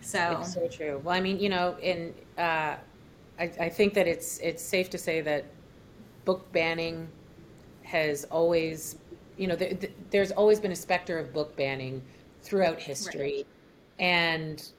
[0.00, 1.00] So it's so true.
[1.04, 2.76] Well, I mean, you know, in uh,
[3.38, 5.44] I, I think that it's it's safe to say that
[6.24, 7.08] book banning
[7.82, 8.96] has always,
[9.36, 12.02] you know, th- th- there's always been a specter of book banning
[12.42, 13.46] throughout history, right.
[13.98, 14.70] and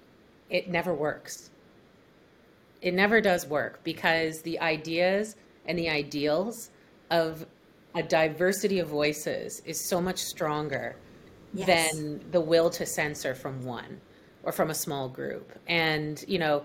[0.50, 1.50] it never works.
[2.82, 6.70] It never does work because the ideas and the ideals
[7.10, 7.46] of
[7.96, 10.96] a diversity of voices is so much stronger
[11.54, 11.68] yes.
[11.68, 14.00] than the will to censor from one
[14.44, 15.52] or from a small group.
[15.68, 16.64] And, you know,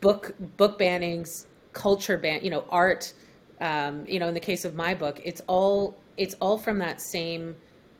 [0.00, 3.12] book book bannings, culture ban, you know, art.
[3.58, 7.00] Um, you know, in the case of my book, it's all it's all from that
[7.00, 7.56] same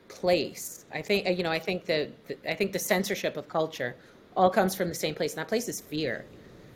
[0.07, 0.85] place.
[0.93, 1.51] I think you know.
[1.51, 3.95] I think the, the I think the censorship of culture
[4.35, 6.25] all comes from the same place, and that place is fear.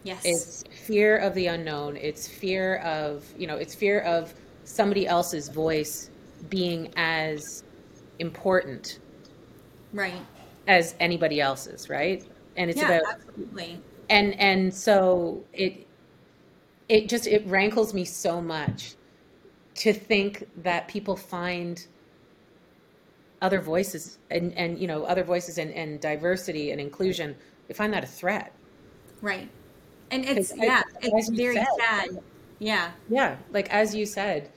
[0.04, 1.96] Yes, it's fear of the unknown.
[1.96, 3.58] It's fear of you know.
[3.58, 4.34] It's fear of
[4.72, 6.10] somebody else's voice
[6.50, 7.64] being as
[8.20, 9.00] important,
[9.94, 10.22] right,
[10.68, 12.26] as anybody else's, right?
[12.58, 13.82] And it's yeah, about absolutely.
[14.10, 15.88] And and so it
[16.90, 18.96] it just it rankles me so much
[19.76, 21.86] to think that people find
[23.42, 27.36] other voices and and you know other voices and, and diversity and inclusion
[27.68, 28.54] they find that a threat.
[29.22, 29.50] Right.
[30.12, 32.10] And it's yeah it's very said, sad.
[32.60, 32.92] Yeah.
[33.10, 34.52] Yeah like as you said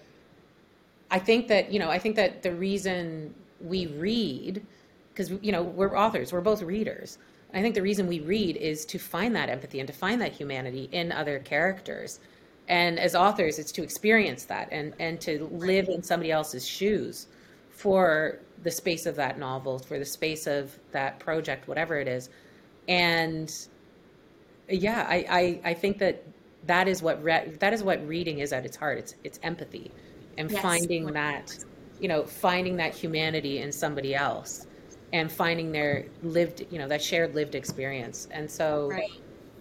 [1.10, 4.64] i think that you know i think that the reason we read
[5.12, 7.18] because you know we're authors we're both readers
[7.54, 10.32] I think the reason we read is to find that empathy and to find that
[10.32, 12.18] humanity in other characters.
[12.66, 17.28] And as authors, it's to experience that and, and to live in somebody else's shoes
[17.70, 22.28] for the space of that novel, for the space of that project, whatever it is.
[22.88, 23.52] And
[24.68, 26.24] yeah, I, I, I think that
[26.66, 28.98] that is what re- that is what reading is at its heart.
[28.98, 29.90] It's it's empathy
[30.38, 30.62] and yes.
[30.62, 31.56] finding that,
[32.00, 34.66] you know, finding that humanity in somebody else
[35.12, 38.28] and finding their lived, you know, that shared lived experience.
[38.30, 39.10] And so, right.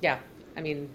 [0.01, 0.19] yeah,
[0.57, 0.89] I mean,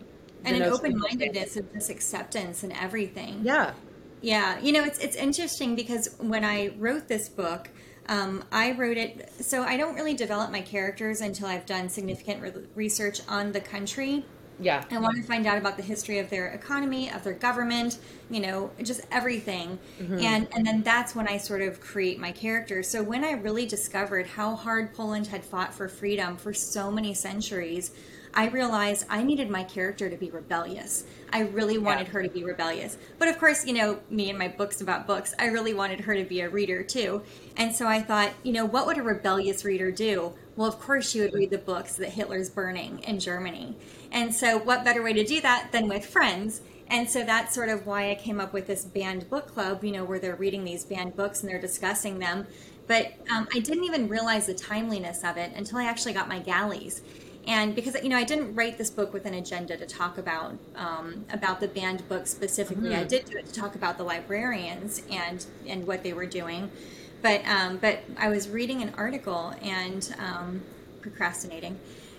[0.45, 3.41] and an open mindedness and this acceptance and everything.
[3.43, 3.73] Yeah.
[4.21, 4.59] Yeah.
[4.61, 7.71] You know, it's, it's interesting because when I wrote this book,
[8.09, 12.43] um, I wrote it, so I don't really develop my characters until I've done significant
[12.43, 14.25] re- research on the country
[14.61, 14.85] yeah.
[14.91, 17.99] I want to find out about the history of their economy, of their government,
[18.31, 19.79] you know, just everything.
[20.01, 20.19] Mm-hmm.
[20.19, 22.83] And and then that's when I sort of create my character.
[22.83, 27.15] So when I really discovered how hard Poland had fought for freedom for so many
[27.15, 27.93] centuries,
[28.35, 31.05] I realized I needed my character to be rebellious.
[31.33, 32.13] I really wanted yeah.
[32.13, 32.99] her to be rebellious.
[33.19, 36.15] But of course, you know, me and my books about books, I really wanted her
[36.15, 37.23] to be a reader too.
[37.57, 40.35] And so I thought, you know, what would a rebellious reader do?
[40.59, 43.77] well, of course she would read the books that Hitler's burning in Germany.
[44.13, 46.63] And so, what better way to do that than with friends?
[46.91, 49.93] And so that's sort of why I came up with this banned book club, you
[49.93, 52.47] know, where they're reading these banned books and they're discussing them.
[52.87, 56.39] But um, I didn't even realize the timeliness of it until I actually got my
[56.39, 57.03] galleys.
[57.47, 60.57] And because you know, I didn't write this book with an agenda to talk about
[60.77, 62.91] um, about the banned book specifically.
[62.91, 63.01] Mm-hmm.
[63.01, 66.71] I did do it to talk about the librarians and and what they were doing.
[67.23, 70.63] But um, but I was reading an article and um,
[71.01, 71.79] procrastinating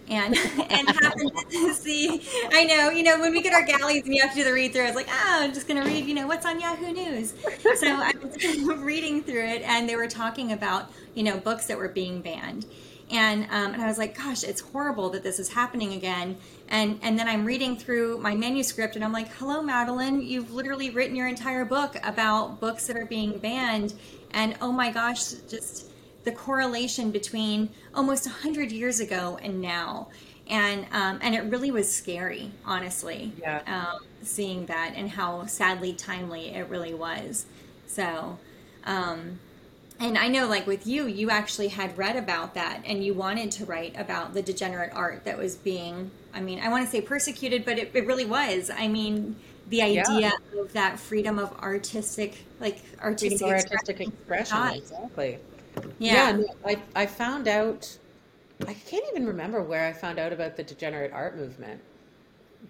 [0.10, 0.36] and
[0.70, 2.22] and happened to see.
[2.52, 4.54] I know, you know, when we get our galleys and you have to do the
[4.54, 6.60] read through, I was like, oh, I'm just going to read, you know, what's on
[6.60, 7.34] Yahoo News.
[7.76, 11.78] So I was reading through it, and they were talking about, you know, books that
[11.78, 12.66] were being banned.
[13.12, 16.38] And, um, and I was like, gosh, it's horrible that this is happening again.
[16.68, 20.92] And and then I'm reading through my manuscript, and I'm like, hello, Madeline, you've literally
[20.92, 23.96] written your entire book about books that are being banned,
[24.32, 25.89] and oh my gosh, just
[26.24, 30.08] the correlation between almost 100 years ago and now
[30.50, 33.62] and um, and it really was scary honestly yeah.
[33.68, 37.46] um, seeing that and how sadly timely it really was
[37.88, 38.38] so
[38.86, 39.40] um,
[40.00, 43.52] and i know like with you you actually had read about that and you wanted
[43.52, 47.00] to write about the degenerate art that was being i mean i want to say
[47.00, 49.36] persecuted but it, it really was i mean
[49.70, 50.62] the idea yeah.
[50.62, 55.38] of that freedom of artistic like artistic, artistic expression, expression exactly
[56.00, 57.98] yeah, yeah I, I found out
[58.68, 61.82] i can't even remember where i found out about the degenerate art movement.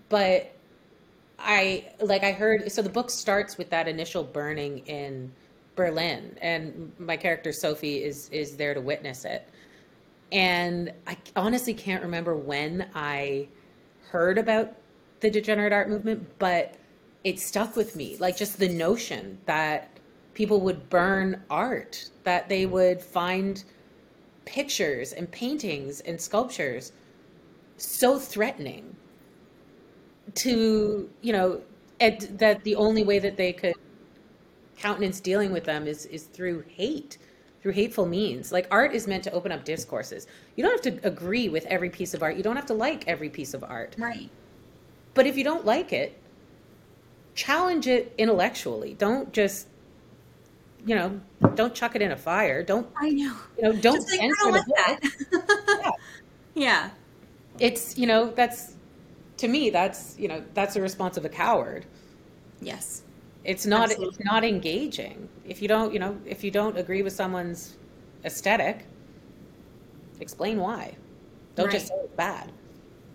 [0.10, 0.52] But
[1.40, 5.32] i like i heard so the book starts with that initial burning in
[5.76, 9.48] berlin and my character sophie is is there to witness it.
[10.32, 13.48] And i honestly can't remember when i
[14.10, 14.76] heard about
[15.22, 16.76] the degenerate art movement but
[17.24, 18.18] it stuck with me.
[18.18, 19.90] Like just the notion that
[20.40, 23.62] people would burn art, that they would find
[24.46, 26.94] pictures and paintings and sculptures
[27.76, 28.96] so threatening
[30.36, 31.60] to, you know,
[32.00, 33.74] that the only way that they could
[34.78, 37.18] countenance dealing with them is is through hate
[37.62, 38.54] through hateful means.
[38.54, 40.26] Like art is meant to open up discourses.
[40.56, 42.38] You don't have to agree with every piece of art.
[42.38, 43.98] You don't have to like every piece of art.
[44.00, 44.30] Right.
[45.16, 46.18] But if you don't like it
[47.36, 48.94] challenge it intellectually.
[48.96, 49.68] Don't just
[50.86, 51.20] you know,
[51.56, 52.64] don't chuck it in a fire.
[52.64, 53.36] Don't I know.
[53.58, 55.00] You know, don't like, censor like that.
[55.74, 55.92] yeah.
[56.56, 56.90] yeah.
[57.60, 58.76] It's you know that's
[59.38, 61.86] to me that's you know that's the response of a coward.
[62.62, 63.04] Yes.
[63.44, 64.16] It's not Absolutely.
[64.16, 65.30] it's not engaging.
[65.46, 67.78] If you don't you know if you don't agree with someone's
[68.24, 68.86] aesthetic,
[70.20, 70.96] explain why.
[71.56, 71.74] Don't right.
[71.74, 72.52] just say it's bad.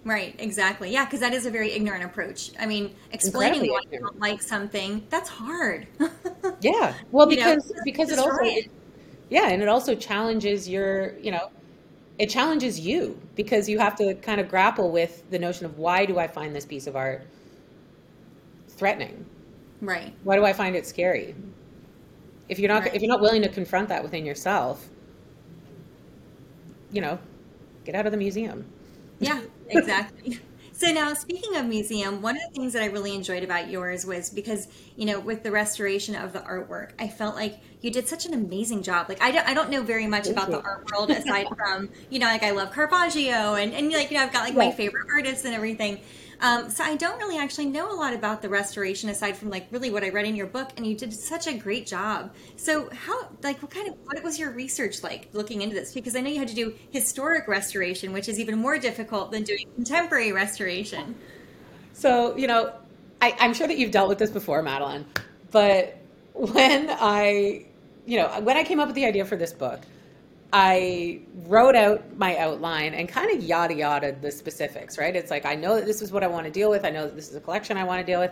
[0.05, 0.91] Right, exactly.
[0.91, 2.51] Yeah, because that is a very ignorant approach.
[2.61, 5.87] I mean, explaining why you don't like something, that's hard.
[6.61, 6.95] yeah.
[7.11, 8.71] Well, because you know, because it also it.
[9.31, 11.51] Yeah, and it also challenges your, you know,
[12.19, 16.05] it challenges you because you have to kind of grapple with the notion of why
[16.05, 17.27] do I find this piece of art
[18.69, 19.25] threatening?
[19.81, 20.15] Right.
[20.23, 21.35] Why do I find it scary?
[22.49, 22.95] If you're not right.
[22.95, 24.87] if you're not willing to confront that within yourself,
[26.93, 27.19] you know,
[27.85, 28.67] get out of the museum.
[29.19, 30.41] Yeah, exactly.
[30.77, 34.05] So now, speaking of museum, one of the things that I really enjoyed about yours
[34.05, 38.09] was because you know, with the restoration of the artwork, I felt like you did
[38.09, 39.09] such an amazing job.
[39.09, 40.57] Like I don't, I don't know very much Thank about you.
[40.57, 44.17] the art world aside from you know, like I love Caravaggio and and like you
[44.17, 46.01] know, I've got like my favorite artists and everything.
[46.45, 49.67] Um, so I don't really actually know a lot about the restoration aside from like
[49.71, 52.35] really what I read in your book, and you did such a great job.
[52.57, 55.95] So how like what kind of what was your research like looking into this?
[55.95, 59.43] Because I know you had to do historic restoration, which is even more difficult than
[59.43, 61.15] doing contemporary restoration.
[61.95, 62.75] So you know,
[63.23, 65.07] I, I'm sure that you've dealt with this before, Madeline,
[65.51, 65.97] but
[66.35, 67.65] when I,
[68.05, 69.81] you know, when I came up with the idea for this book,
[70.57, 75.17] I wrote out my outline and kind of yada yada the specifics, right?
[75.17, 76.85] It's like, I know that this is what I want to deal with.
[76.85, 78.31] I know that this is a collection I want to deal with.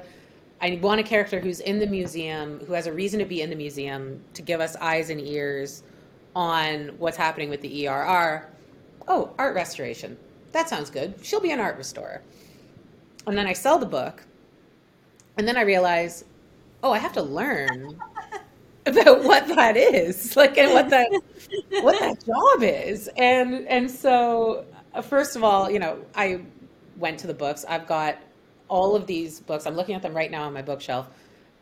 [0.60, 3.50] I want a character who's in the museum, who has a reason to be in
[3.50, 5.82] the museum to give us eyes and ears
[6.36, 8.48] on what's happening with the ERR.
[9.08, 10.16] Oh, art restoration.
[10.52, 11.14] That sounds good.
[11.22, 12.22] She'll be an art restorer.
[13.26, 14.22] And then I sell the book.
[15.38, 16.24] And then I realize,
[16.84, 18.00] oh, I have to learn
[18.86, 21.08] about what that is like and what that
[21.82, 23.08] what that job is.
[23.16, 24.64] And and so
[24.94, 26.40] uh, first of all you know i
[26.96, 27.64] went to the books.
[27.68, 28.18] I've got
[28.68, 29.66] all of these books.
[29.66, 31.08] I'm looking at them right now on my bookshelf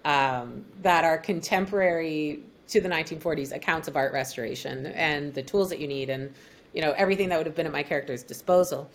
[0.04, 5.80] um, that are contemporary to the 1940s accounts of art restoration and the tools that
[5.80, 6.32] you need and
[6.72, 8.88] you know everything that would have been at my character's disposal.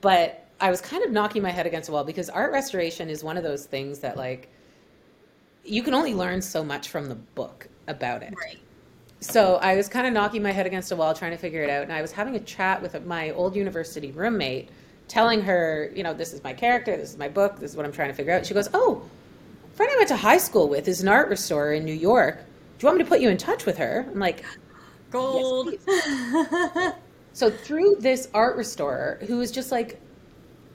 [0.00, 3.22] But i was kind of knocking my head against a wall because art restoration is
[3.22, 4.48] one of those things that like
[5.68, 8.34] you can only learn so much from the book about it.
[8.36, 8.58] Right.
[9.20, 11.70] so I was kind of knocking my head against a wall trying to figure it
[11.70, 11.82] out.
[11.82, 14.68] And I was having a chat with my old university roommate,
[15.08, 17.86] telling her, you know, this is my character, this is my book, this is what
[17.86, 18.46] I'm trying to figure out.
[18.46, 19.02] She goes, Oh,
[19.64, 22.36] a friend I went to high school with is an art restorer in New York.
[22.36, 24.06] Do you want me to put you in touch with her?
[24.10, 24.44] I'm like,
[25.10, 25.74] Gold.
[25.86, 26.94] Yes,
[27.32, 30.00] so through this art restorer, who is just like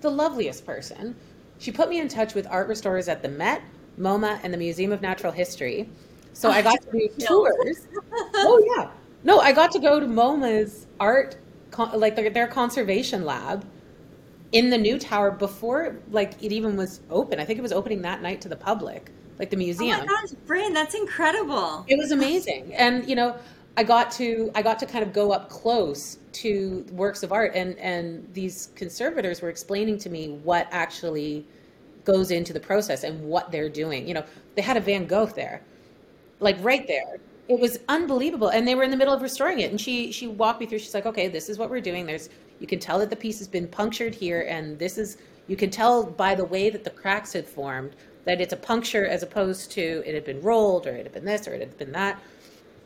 [0.02, 1.16] the loveliest person,
[1.60, 3.62] she put me in touch with art restorers at the Met,
[4.00, 5.90] MoMA, and the Museum of Natural History.
[6.34, 7.88] So I oh, got to do tours.
[8.36, 8.90] oh yeah,
[9.24, 11.38] no, I got to go to MoMA's art,
[11.94, 13.66] like their, their conservation lab,
[14.52, 17.40] in the new tower before like it even was open.
[17.40, 20.00] I think it was opening that night to the public, like the museum.
[20.02, 21.86] Oh my gosh, Bryn, that's incredible.
[21.88, 23.36] It was amazing, and you know,
[23.76, 27.52] I got to I got to kind of go up close to works of art,
[27.56, 31.46] and and these conservators were explaining to me what actually
[32.06, 34.08] goes into the process and what they're doing.
[34.08, 34.26] You know,
[34.56, 35.62] they had a Van Gogh there
[36.44, 37.18] like right there.
[37.48, 39.72] It was unbelievable, and they were in the middle of restoring it.
[39.72, 40.80] And she she walked me through.
[40.80, 42.06] She's like, "Okay, this is what we're doing.
[42.06, 42.30] There's
[42.60, 45.70] you can tell that the piece has been punctured here, and this is you can
[45.70, 47.96] tell by the way that the cracks had formed
[48.26, 51.26] that it's a puncture as opposed to it had been rolled or it had been
[51.26, 52.22] this or it had been that."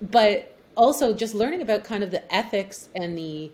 [0.02, 3.52] But also just learning about kind of the ethics and the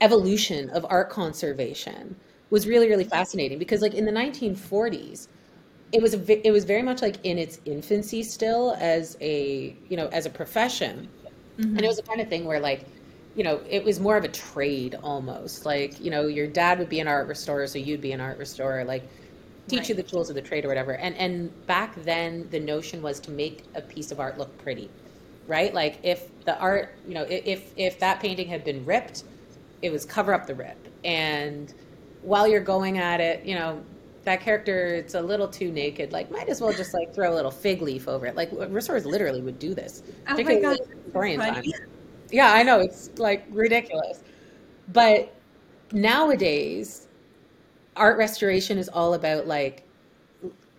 [0.00, 2.16] evolution of art conservation
[2.52, 5.26] was really really fascinating because like in the 1940s
[5.92, 9.96] it was a, it was very much like in its infancy still as a you
[9.96, 11.08] know as a profession.
[11.58, 11.76] Mm-hmm.
[11.76, 12.86] and it was the kind of thing where like
[13.34, 15.64] you know it was more of a trade almost.
[15.64, 18.38] Like you know your dad would be an art restorer so you'd be an art
[18.38, 19.02] restorer like
[19.68, 19.88] teach right.
[19.90, 20.92] you the tools of the trade or whatever.
[20.92, 24.90] And and back then the notion was to make a piece of art look pretty
[25.48, 25.74] right?
[25.74, 29.24] Like if the art you know if if that painting had been ripped
[29.82, 30.88] it was cover up the rip.
[31.04, 31.74] And
[32.22, 33.82] while you're going at it you know
[34.24, 37.34] that character it's a little too naked like might as well just like throw a
[37.34, 38.36] little fig leaf over it.
[38.36, 40.02] Like restorers literally would do this.
[40.28, 40.78] Oh my god
[41.38, 41.64] time.
[42.30, 44.22] yeah i know it's like ridiculous.
[44.92, 45.34] But
[45.92, 47.08] nowadays
[47.96, 49.86] art restoration is all about like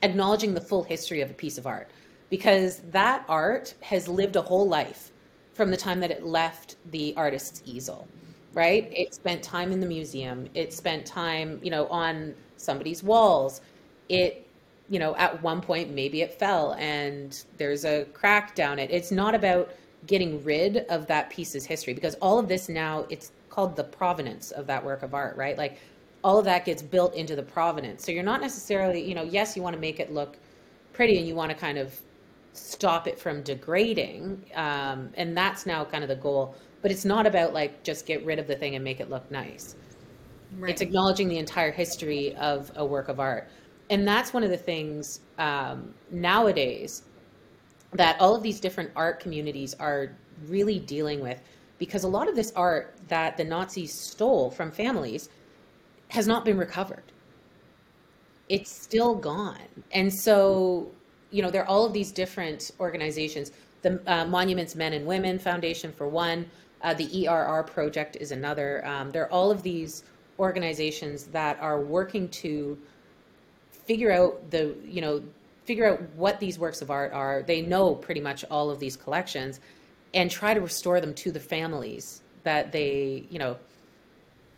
[0.02, 1.90] acknowledging the full history of a piece of art.
[2.30, 5.12] Because that art has lived a whole life
[5.54, 8.08] from the time that it left the artist's easel
[8.54, 12.34] right it spent time in the museum it spent time you know on
[12.64, 13.62] somebody's walls.
[14.10, 14.48] It,
[14.90, 18.90] you know, at one point maybe it fell and there's a crack down it.
[18.92, 19.72] It's not about
[20.08, 24.52] getting rid of that piece's history because all of this now it's called the provenance
[24.52, 25.58] of that work of art, right?
[25.58, 25.80] Like
[26.24, 28.04] all of that gets built into the provenance.
[28.04, 30.38] So you're not necessarily, you know, yes, you want to make it look
[30.92, 32.00] pretty and you want to kind of
[32.54, 34.44] stop it from degrading.
[34.56, 36.56] Um, and that's now kind of the goal.
[36.84, 39.30] But it's not about like just get rid of the thing and make it look
[39.32, 39.76] nice.
[40.60, 40.70] Right.
[40.70, 43.50] It's acknowledging the entire history of a work of art.
[43.90, 47.04] And that's one of the things um, nowadays
[47.94, 50.16] that all of these different art communities are
[50.48, 51.42] really dealing with
[51.78, 55.30] because a lot of this art that the Nazis stole from families
[56.10, 57.04] has not been recovered.
[58.50, 59.58] It's still gone.
[59.92, 60.92] And so,
[61.32, 63.52] you know, there are all of these different organizations.
[63.82, 66.46] The uh, Monuments Men and Women Foundation, for one,
[66.84, 68.86] uh, the ERR Project is another.
[68.86, 70.04] Um, there are all of these
[70.40, 72.78] organizations that are working to
[73.72, 75.24] figure out the you know
[75.66, 77.44] figure out what these works of art are.
[77.44, 79.62] They know pretty much all of these collections
[80.14, 83.58] and try to restore them to the families that they you know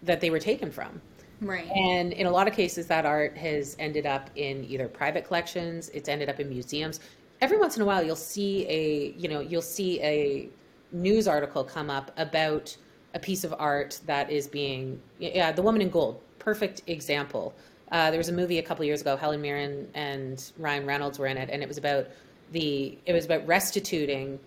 [0.03, 1.01] that they were taken from.
[1.41, 1.67] Right.
[1.67, 5.89] And in a lot of cases that art has ended up in either private collections
[5.89, 6.99] it's ended up in museums.
[7.41, 10.49] Every once in a while you'll see a you know you'll see a
[10.95, 12.75] news article come up about
[13.13, 17.53] a piece of art that is being yeah the woman in gold perfect example.
[17.91, 21.27] Uh, there was a movie a couple years ago helen mirren and ryan reynolds were
[21.27, 22.07] in it and it was about
[22.51, 24.39] the it was about restituting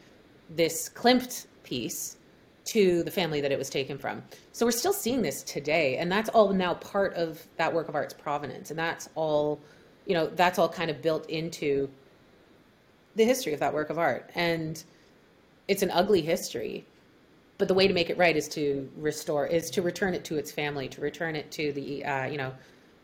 [0.51, 2.16] this klimt piece
[2.64, 4.22] to the family that it was taken from.
[4.53, 7.94] So we're still seeing this today and that's all now part of that work of
[7.94, 9.59] art's provenance and that's all
[10.07, 11.88] you know that's all kind of built into
[13.16, 14.30] the history of that work of art.
[14.34, 14.82] And
[15.68, 16.84] it's an ugly history
[17.58, 20.36] but the way to make it right is to restore is to return it to
[20.36, 22.52] its family to return it to the uh, you know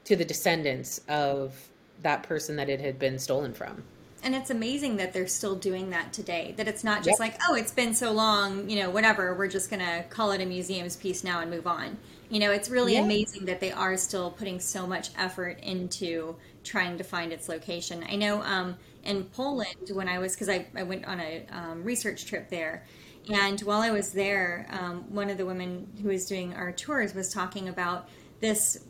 [0.04, 1.68] to the descendants of
[2.02, 3.82] that person that it had been stolen from.
[4.22, 7.18] And it's amazing that they're still doing that today that it's not just yep.
[7.20, 10.46] like oh it's been so long you know whatever we're just gonna call it a
[10.46, 11.98] museum's piece now and move on.
[12.30, 16.96] You know it's really amazing that they are still putting so much effort into trying
[16.98, 18.04] to find its location.
[18.08, 21.84] I know um, in poland when i was because I, I went on a um,
[21.84, 22.84] research trip there.
[23.32, 27.14] And while I was there, um, one of the women who was doing our tours
[27.14, 28.08] was talking about
[28.40, 28.84] this,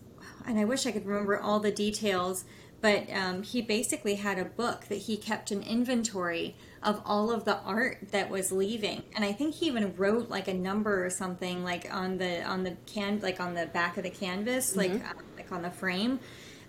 [0.46, 2.44] and I wish I could remember all the details,
[2.80, 7.44] but um, he basically had a book that he kept an inventory of all of
[7.44, 9.04] the art that was leaving.
[9.14, 12.64] And i think he even wrote like a number or something like on the on
[12.64, 14.94] the can like on the back of the canvas mm-hmm.
[14.94, 16.20] like uh, like on the frame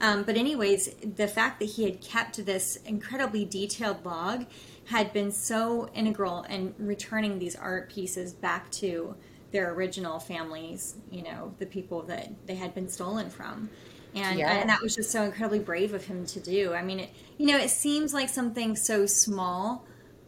[0.01, 4.45] um, but anyways the fact that he had kept this incredibly detailed log
[4.85, 9.15] had been so integral in returning these art pieces back to
[9.51, 13.69] their original families you know the people that they had been stolen from
[14.15, 14.59] and yeah.
[14.59, 16.73] and that was just so incredibly brave of him to do.
[16.73, 19.85] I mean, it, you know, it seems like something so small,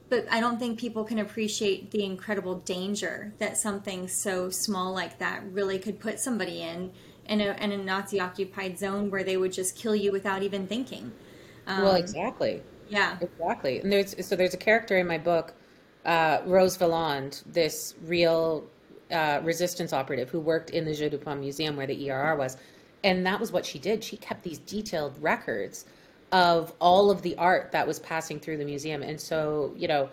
[0.09, 5.19] but I don't think people can appreciate the incredible danger that something so small like
[5.19, 6.91] that really could put somebody in
[7.29, 10.67] in a, in a Nazi occupied zone where they would just kill you without even
[10.67, 11.11] thinking.
[11.65, 12.61] Um, well, exactly.
[12.89, 13.79] Yeah, exactly.
[13.79, 15.53] And there's so there's a character in my book,
[16.05, 18.65] uh, Rose Valland, this real
[19.11, 22.57] uh, resistance operative who worked in the Jeu de Paume Museum where the ERR was
[23.03, 24.03] and that was what she did.
[24.03, 25.85] She kept these detailed records
[26.31, 29.01] of all of the art that was passing through the museum.
[29.01, 30.09] And so, you know,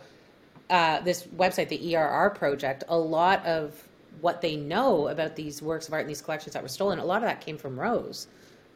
[0.71, 3.89] uh, this website, the ERR project, a lot of
[4.25, 7.05] what they know about these works of art and these collections that were stolen, a
[7.05, 8.27] lot of that came from Rose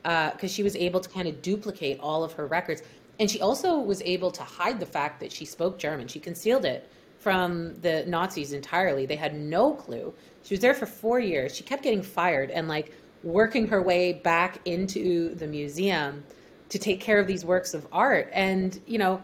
[0.03, 2.83] because uh, she was able to kind of duplicate all of her records.
[3.19, 6.07] And she also was able to hide the fact that she spoke German.
[6.07, 6.87] She concealed it
[7.19, 9.07] from the Nazis entirely.
[9.07, 10.13] They had no clue.
[10.43, 11.57] She was there for four years.
[11.57, 12.51] She kept getting fired.
[12.51, 12.93] And like
[13.23, 16.25] working her way back into the museum
[16.69, 19.23] to take care of these works of art and you know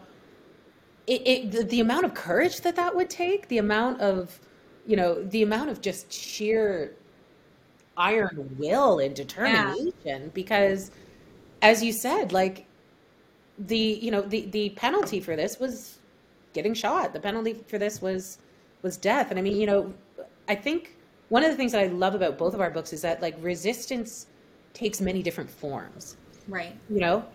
[1.07, 4.39] it, it the, the, amount of courage that that would take the amount of
[4.85, 6.93] you know the amount of just sheer
[7.97, 10.19] iron will and determination yeah.
[10.33, 10.91] because
[11.61, 12.65] as you said like
[13.57, 15.99] the you know the the penalty for this was
[16.53, 18.37] getting shot the penalty for this was
[18.81, 19.93] was death and i mean you know
[20.49, 20.95] i think
[21.29, 23.35] one of the things that I love about both of our books is that like
[23.41, 24.27] resistance
[24.73, 26.17] takes many different forms.
[26.47, 26.75] Right.
[26.89, 27.25] You know,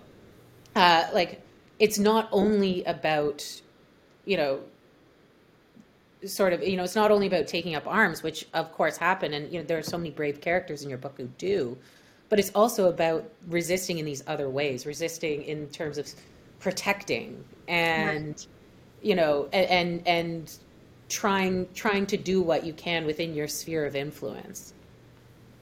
[0.76, 1.42] uh, like
[1.78, 3.44] it's not only about,
[4.24, 4.61] you know,
[6.26, 9.34] sort of, you know, it's not only about taking up arms, which of course happen,
[9.34, 11.76] and you know, there are so many brave characters in your book who do,
[12.28, 16.08] but it's also about resisting in these other ways, resisting in terms of
[16.58, 18.46] protecting and, right.
[19.02, 20.58] you know, and and, and
[21.08, 24.74] trying trying to do what you can within your sphere of influence.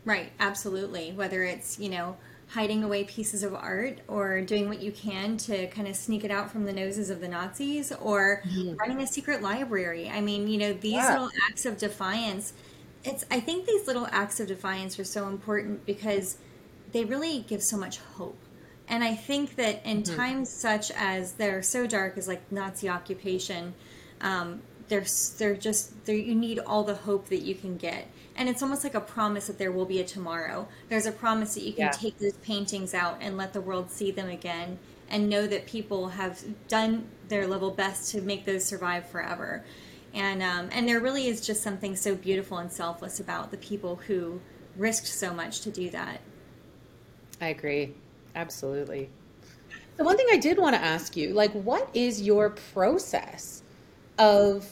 [0.05, 1.13] Right, absolutely.
[1.13, 2.17] Whether it's, you know,
[2.49, 6.31] hiding away pieces of art or doing what you can to kind of sneak it
[6.31, 8.75] out from the noses of the Nazis or mm-hmm.
[8.77, 10.09] running a secret library.
[10.09, 11.13] I mean, you know, these yeah.
[11.13, 12.55] little acts of defiance,
[13.05, 16.39] it's I think these little acts of defiance are so important because
[16.93, 18.39] they really give so much hope.
[18.89, 20.17] And I think that in mm-hmm.
[20.17, 23.75] times such as they're so dark as like Nazi occupation,
[24.23, 25.05] um, they're
[25.37, 28.09] they're just they're, you need all the hope that you can get
[28.39, 30.69] and it's almost like a promise that there will be a tomorrow.
[30.89, 31.91] There's a promise that you can yeah.
[31.91, 34.79] take those paintings out and let the world see them again
[35.11, 39.65] and know that people have done their level best to make those survive forever.
[40.15, 43.97] And um, and there really is just something so beautiful and selfless about the people
[43.97, 44.41] who
[44.77, 46.21] risked so much to do that.
[47.41, 47.95] I agree.
[48.37, 49.11] Absolutely.
[49.97, 53.65] The one thing i did want to ask you like what is your process
[54.17, 54.65] of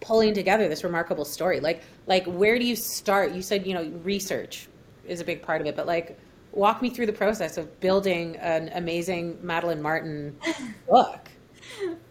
[0.00, 1.60] pulling together this remarkable story?
[1.60, 3.32] Like, like where do you start?
[3.32, 4.68] You said, you know, research
[5.06, 6.18] is a big part of it, but like,
[6.52, 10.36] walk me through the process of building an amazing Madeline Martin
[10.88, 11.28] book.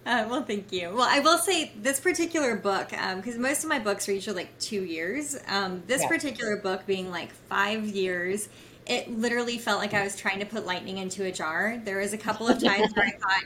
[0.05, 0.93] Uh, well, thank you.
[0.93, 4.37] Well, I will say this particular book, because um, most of my books are usually
[4.37, 5.37] like two years.
[5.47, 6.07] Um, this yeah.
[6.07, 8.47] particular book being like five years,
[8.85, 11.81] it literally felt like I was trying to put lightning into a jar.
[11.83, 13.43] There was a couple of times where I thought,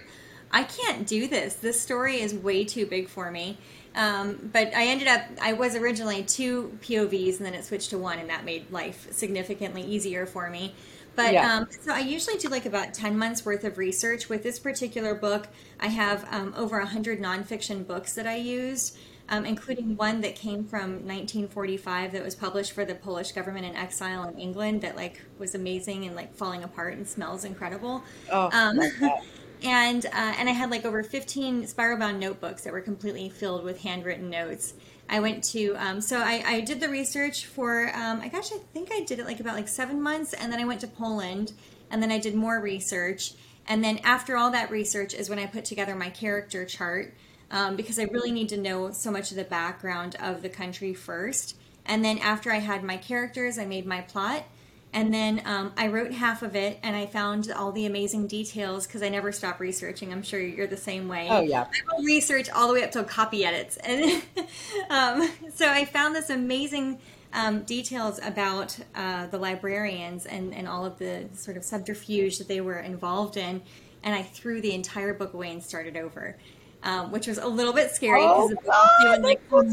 [0.51, 1.55] I can't do this.
[1.55, 3.57] This story is way too big for me.
[3.95, 7.97] Um, but I ended up, I was originally two POVs and then it switched to
[7.97, 10.73] one, and that made life significantly easier for me.
[11.15, 11.57] But yeah.
[11.57, 14.29] um, so I usually do like about 10 months worth of research.
[14.29, 15.47] With this particular book,
[15.79, 20.63] I have um, over 100 nonfiction books that I used, um, including one that came
[20.63, 25.21] from 1945 that was published for the Polish government in exile in England that like
[25.37, 28.03] was amazing and like falling apart and smells incredible.
[28.31, 28.79] Oh, um,
[29.63, 33.63] and uh, and I had like over 15 spiral bound notebooks that were completely filled
[33.63, 34.73] with handwritten notes.
[35.09, 38.57] I went to um, so I, I did the research for um, I gosh I
[38.73, 41.53] think I did it like about like seven months, and then I went to Poland,
[41.89, 43.33] and then I did more research,
[43.67, 47.13] and then after all that research is when I put together my character chart
[47.51, 50.93] um, because I really need to know so much of the background of the country
[50.93, 51.55] first,
[51.85, 54.45] and then after I had my characters, I made my plot
[54.93, 58.85] and then um, I wrote half of it and I found all the amazing details
[58.85, 60.11] because I never stop researching.
[60.11, 61.27] I'm sure you're the same way.
[61.29, 61.63] Oh, yeah.
[61.63, 63.77] I will research all the way up to copy edits.
[63.77, 64.21] And
[64.89, 66.99] um, so I found this amazing
[67.31, 72.49] um, details about uh, the librarians and, and all of the sort of subterfuge that
[72.49, 73.61] they were involved in.
[74.03, 76.35] And I threw the entire book away and started over,
[76.83, 79.63] um, which was a little bit scary Oh, because God, doing like so.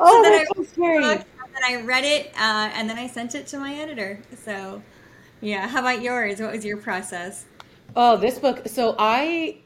[0.00, 1.24] Oh, that's I so scary.
[1.54, 4.20] And I read it, uh, and then I sent it to my editor.
[4.44, 4.82] So,
[5.40, 5.68] yeah.
[5.68, 6.40] How about yours?
[6.40, 7.44] What was your process?
[7.94, 8.62] Oh, this book.
[8.66, 9.58] So I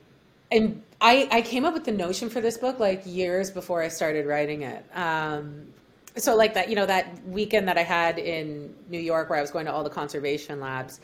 [0.51, 3.89] and I I came up with the notion for this book like years before I
[3.89, 4.85] started writing it.
[4.95, 5.67] Um,
[6.17, 9.43] so like that, you know, that weekend that I had in New York where I
[9.43, 11.01] was going to all the conservation labs,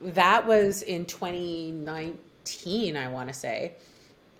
[0.00, 3.72] that was in 2019, I want to say.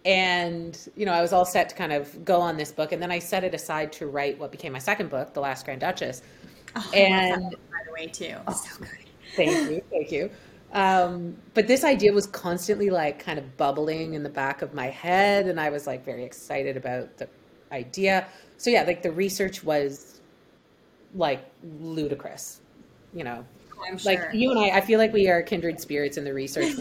[0.05, 2.93] And, you know, I was all set to kind of go on this book.
[2.93, 5.65] And then I set it aside to write what became my second book, The Last
[5.65, 6.23] Grand Duchess.
[6.77, 8.37] Oh, I love that And book, by the way, too.
[8.53, 8.89] so good.
[9.37, 10.31] Thank you, thank you.
[10.73, 14.87] Um, but this idea was constantly like kind of bubbling in the back of my
[14.87, 17.29] head, and I was like very excited about the
[17.73, 18.27] idea.
[18.57, 20.21] So yeah, like the research was
[21.15, 21.45] like
[21.81, 22.61] ludicrous,
[23.13, 23.45] you know.
[23.87, 24.35] I'm Like sure.
[24.35, 26.75] you and I, I feel like we are kindred spirits in the research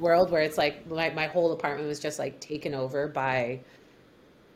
[0.00, 3.60] world, where it's like my my whole apartment was just like taken over by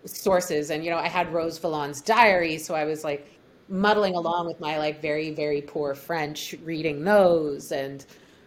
[0.05, 3.27] sources, and you know, I had Rose Valland's diary, so I was like
[3.69, 8.05] muddling along with my like very very poor French, reading those, and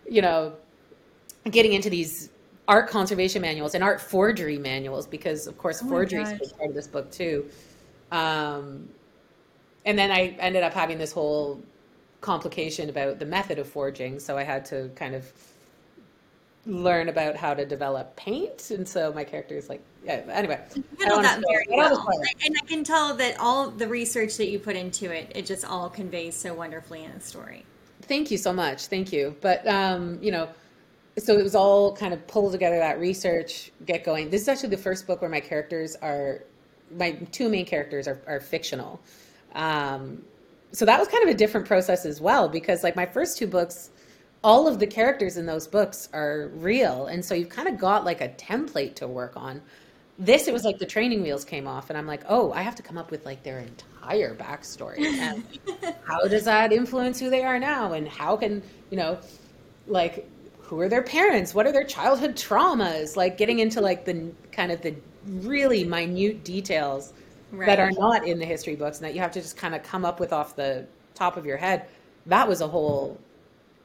[0.10, 0.54] you know,
[1.52, 2.30] getting into these
[2.68, 6.40] art conservation manuals and art forgery manuals because of course Oh forgery is a gosh.
[6.40, 7.50] big part of this book too.
[8.12, 8.90] Um,
[9.86, 11.62] and then I ended up having this whole
[12.22, 15.32] complication about the method of forging, so I had to kind of
[16.66, 20.22] learn about how to develop paint, and so my character is like, yeah.
[20.30, 22.22] Anyway, I handled that very I don't wanna well.
[22.46, 25.66] And I can tell that all the research that you put into it, it just
[25.66, 27.66] all conveys so wonderfully in the story.
[28.04, 28.88] Thank you so much.
[28.88, 29.36] Thank you.
[29.42, 30.50] But um, you know,
[31.18, 34.30] so it was all kind of pull together that research, get going.
[34.30, 36.44] This is actually the first book where my characters are
[36.96, 39.00] my two main characters are, are fictional.
[39.56, 40.24] Um,
[40.72, 43.48] so that was kind of a different process as well because like my first two
[43.48, 43.92] books,
[44.44, 48.04] all of the characters in those books are real, and so you've kind of got
[48.04, 49.62] like a template to work on.
[50.20, 52.76] This it was like the training wheels came off, and I'm like, oh, I have
[52.76, 55.44] to come up with like their entire backstory and
[56.06, 59.20] how does that influence who they are now, and how can you know,
[59.88, 60.30] like
[60.62, 64.72] who are their parents, what are their childhood traumas, like getting into like the kind
[64.72, 67.14] of the really minute details
[67.54, 69.84] that are not in the history books and that you have to just kind of
[69.84, 71.88] come up with off the top of your head.
[72.26, 73.20] That was a whole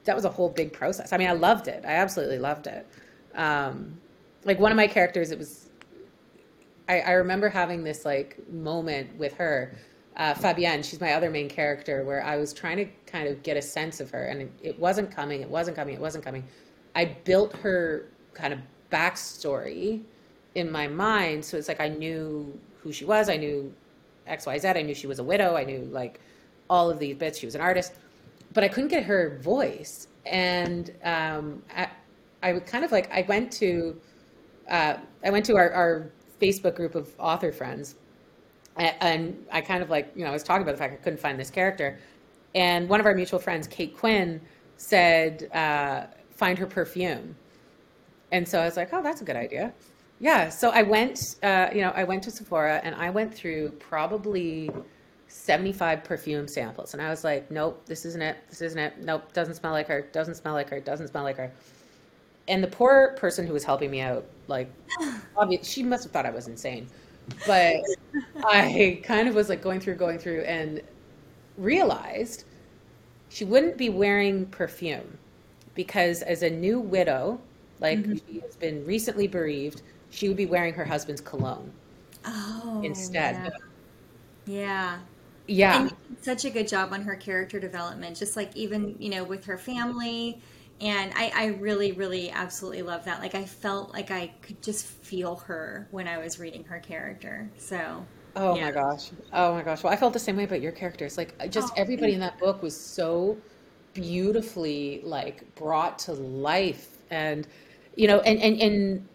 [0.08, 1.12] that was a whole big process.
[1.12, 1.84] I mean, I loved it.
[1.86, 2.86] I absolutely loved it.
[3.34, 3.98] Um,
[4.44, 5.68] like one of my characters, it was.
[6.88, 9.76] I, I remember having this like moment with her,
[10.16, 10.82] uh, Fabienne.
[10.82, 14.00] She's my other main character, where I was trying to kind of get a sense
[14.00, 15.42] of her, and it, it wasn't coming.
[15.42, 15.94] It wasn't coming.
[15.94, 16.42] It wasn't coming.
[16.96, 20.00] I built her kind of backstory
[20.54, 23.28] in my mind, so it's like I knew who she was.
[23.28, 23.70] I knew
[24.26, 24.68] X, Y, Z.
[24.68, 25.54] I knew she was a widow.
[25.54, 26.18] I knew like
[26.70, 27.38] all of these bits.
[27.38, 27.92] She was an artist
[28.52, 30.08] but I couldn't get her voice.
[30.26, 31.88] And um, I,
[32.42, 34.00] I would kind of like I went to
[34.68, 34.94] uh,
[35.24, 37.96] I went to our, our Facebook group of author friends,
[38.76, 41.20] and I kind of like you know I was talking about the fact I couldn't
[41.20, 41.98] find this character,
[42.54, 44.40] and one of our mutual friends, Kate Quinn,
[44.76, 47.34] said uh, find her perfume,
[48.30, 49.72] and so I was like, oh, that's a good idea.
[50.20, 53.70] Yeah, so I went, uh, you know, I went to Sephora and I went through
[53.78, 54.68] probably
[55.28, 56.94] 75 perfume samples.
[56.94, 58.38] And I was like, nope, this isn't it.
[58.48, 58.98] This isn't it.
[58.98, 60.02] Nope, doesn't smell like her.
[60.12, 60.80] Doesn't smell like her.
[60.80, 61.52] Doesn't smell like her.
[62.48, 64.72] And the poor person who was helping me out, like,
[65.36, 66.88] obviously, she must have thought I was insane.
[67.46, 67.76] But
[68.44, 70.80] I kind of was like going through, going through, and
[71.58, 72.44] realized
[73.28, 75.18] she wouldn't be wearing perfume
[75.74, 77.38] because as a new widow,
[77.80, 78.16] like mm-hmm.
[78.26, 81.70] she has been recently bereaved, she would be wearing her husband's cologne
[82.24, 83.52] Oh, instead.
[84.46, 84.58] Yeah.
[84.60, 84.98] yeah.
[85.48, 85.88] Yeah.
[85.88, 85.92] And
[86.22, 89.58] such a good job on her character development, just like even, you know, with her
[89.58, 90.40] family.
[90.80, 93.20] And I, I really, really absolutely love that.
[93.20, 97.52] Like, I felt like I could just feel her when I was reading her character.
[97.58, 98.58] So, Oh Yeah.
[98.58, 99.10] my gosh.
[99.32, 99.82] Oh my gosh.
[99.82, 101.16] Well, I felt the same way about your characters.
[101.16, 103.42] Like uh, just Oh, everybody in that book was so
[103.94, 107.48] beautifully like brought to life and
[107.96, 109.08] you know and and and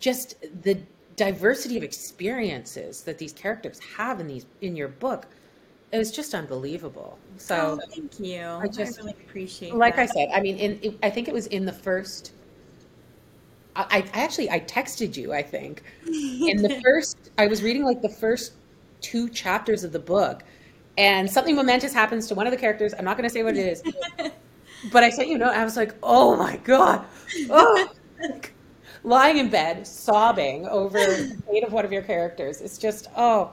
[0.00, 0.80] just the
[1.16, 5.26] diversity of experiences that these characters have in these in your book
[5.92, 7.18] it was just unbelievable.
[7.36, 8.40] So oh, thank you.
[8.40, 9.76] I, I just- really appreciate it.
[9.76, 12.32] like I said, I mean, in, it, I think it was in the first.
[13.76, 15.32] I, I actually I texted you.
[15.32, 17.30] I think in the first.
[17.38, 18.54] I was reading like the first
[19.00, 20.42] two chapters of the book,
[20.96, 22.94] and something momentous happens to one of the characters.
[22.98, 23.82] I'm not going to say what it is,
[24.92, 25.54] but I sent you a note.
[25.54, 27.04] I was like, oh my god,
[27.50, 27.88] oh.
[29.04, 32.62] lying in bed sobbing over the fate of one of your characters.
[32.62, 33.52] It's just oh.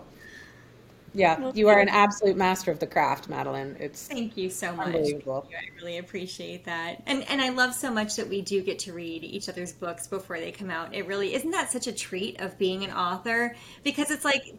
[1.13, 3.75] Yeah, you are an absolute master of the craft, Madeline.
[3.79, 4.87] It's thank you so much.
[4.87, 5.47] Unbelievable.
[5.49, 8.93] I really appreciate that, and and I love so much that we do get to
[8.93, 10.93] read each other's books before they come out.
[10.93, 14.53] It really isn't that such a treat of being an author because it's like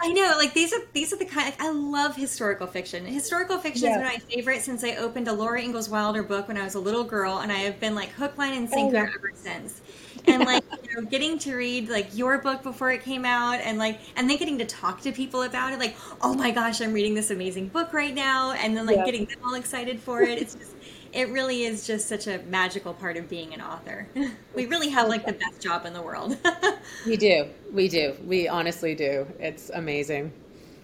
[0.00, 1.46] I know, like these are these are the kind.
[1.46, 3.06] Like, I love historical fiction.
[3.06, 6.56] Historical fiction has been my favorite since I opened a Laura Ingalls Wilder book when
[6.56, 9.02] I was a little girl, and I have been like hook, line, and sinker oh,
[9.02, 9.10] yeah.
[9.14, 9.80] ever since
[10.26, 13.78] and like you know getting to read like your book before it came out and
[13.78, 16.92] like and then getting to talk to people about it like oh my gosh i'm
[16.92, 19.04] reading this amazing book right now and then like yeah.
[19.04, 20.74] getting them all excited for it it's just
[21.12, 24.08] it really is just such a magical part of being an author
[24.54, 26.36] we really have like the best job in the world
[27.06, 30.32] we do we do we honestly do it's amazing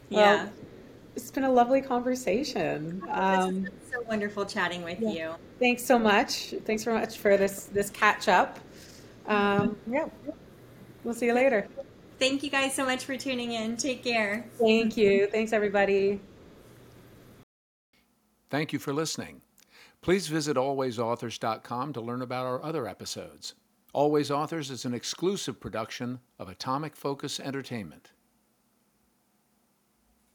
[0.08, 0.52] yeah well,
[1.16, 3.02] it's been a lovely conversation.
[3.10, 5.10] Um, so wonderful chatting with yeah.
[5.10, 5.34] you.
[5.58, 6.54] Thanks so much.
[6.64, 8.58] Thanks so much for this this catch up.
[9.26, 10.08] Um, yeah,
[11.04, 11.68] we'll see you later.
[12.18, 13.76] Thank you guys so much for tuning in.
[13.76, 14.44] Take care.
[14.58, 15.26] Thank you.
[15.28, 16.20] Thanks, everybody.
[18.50, 19.40] Thank you for listening.
[20.02, 23.54] Please visit alwaysauthors.com to learn about our other episodes.
[23.92, 28.12] Always Authors is an exclusive production of Atomic Focus Entertainment.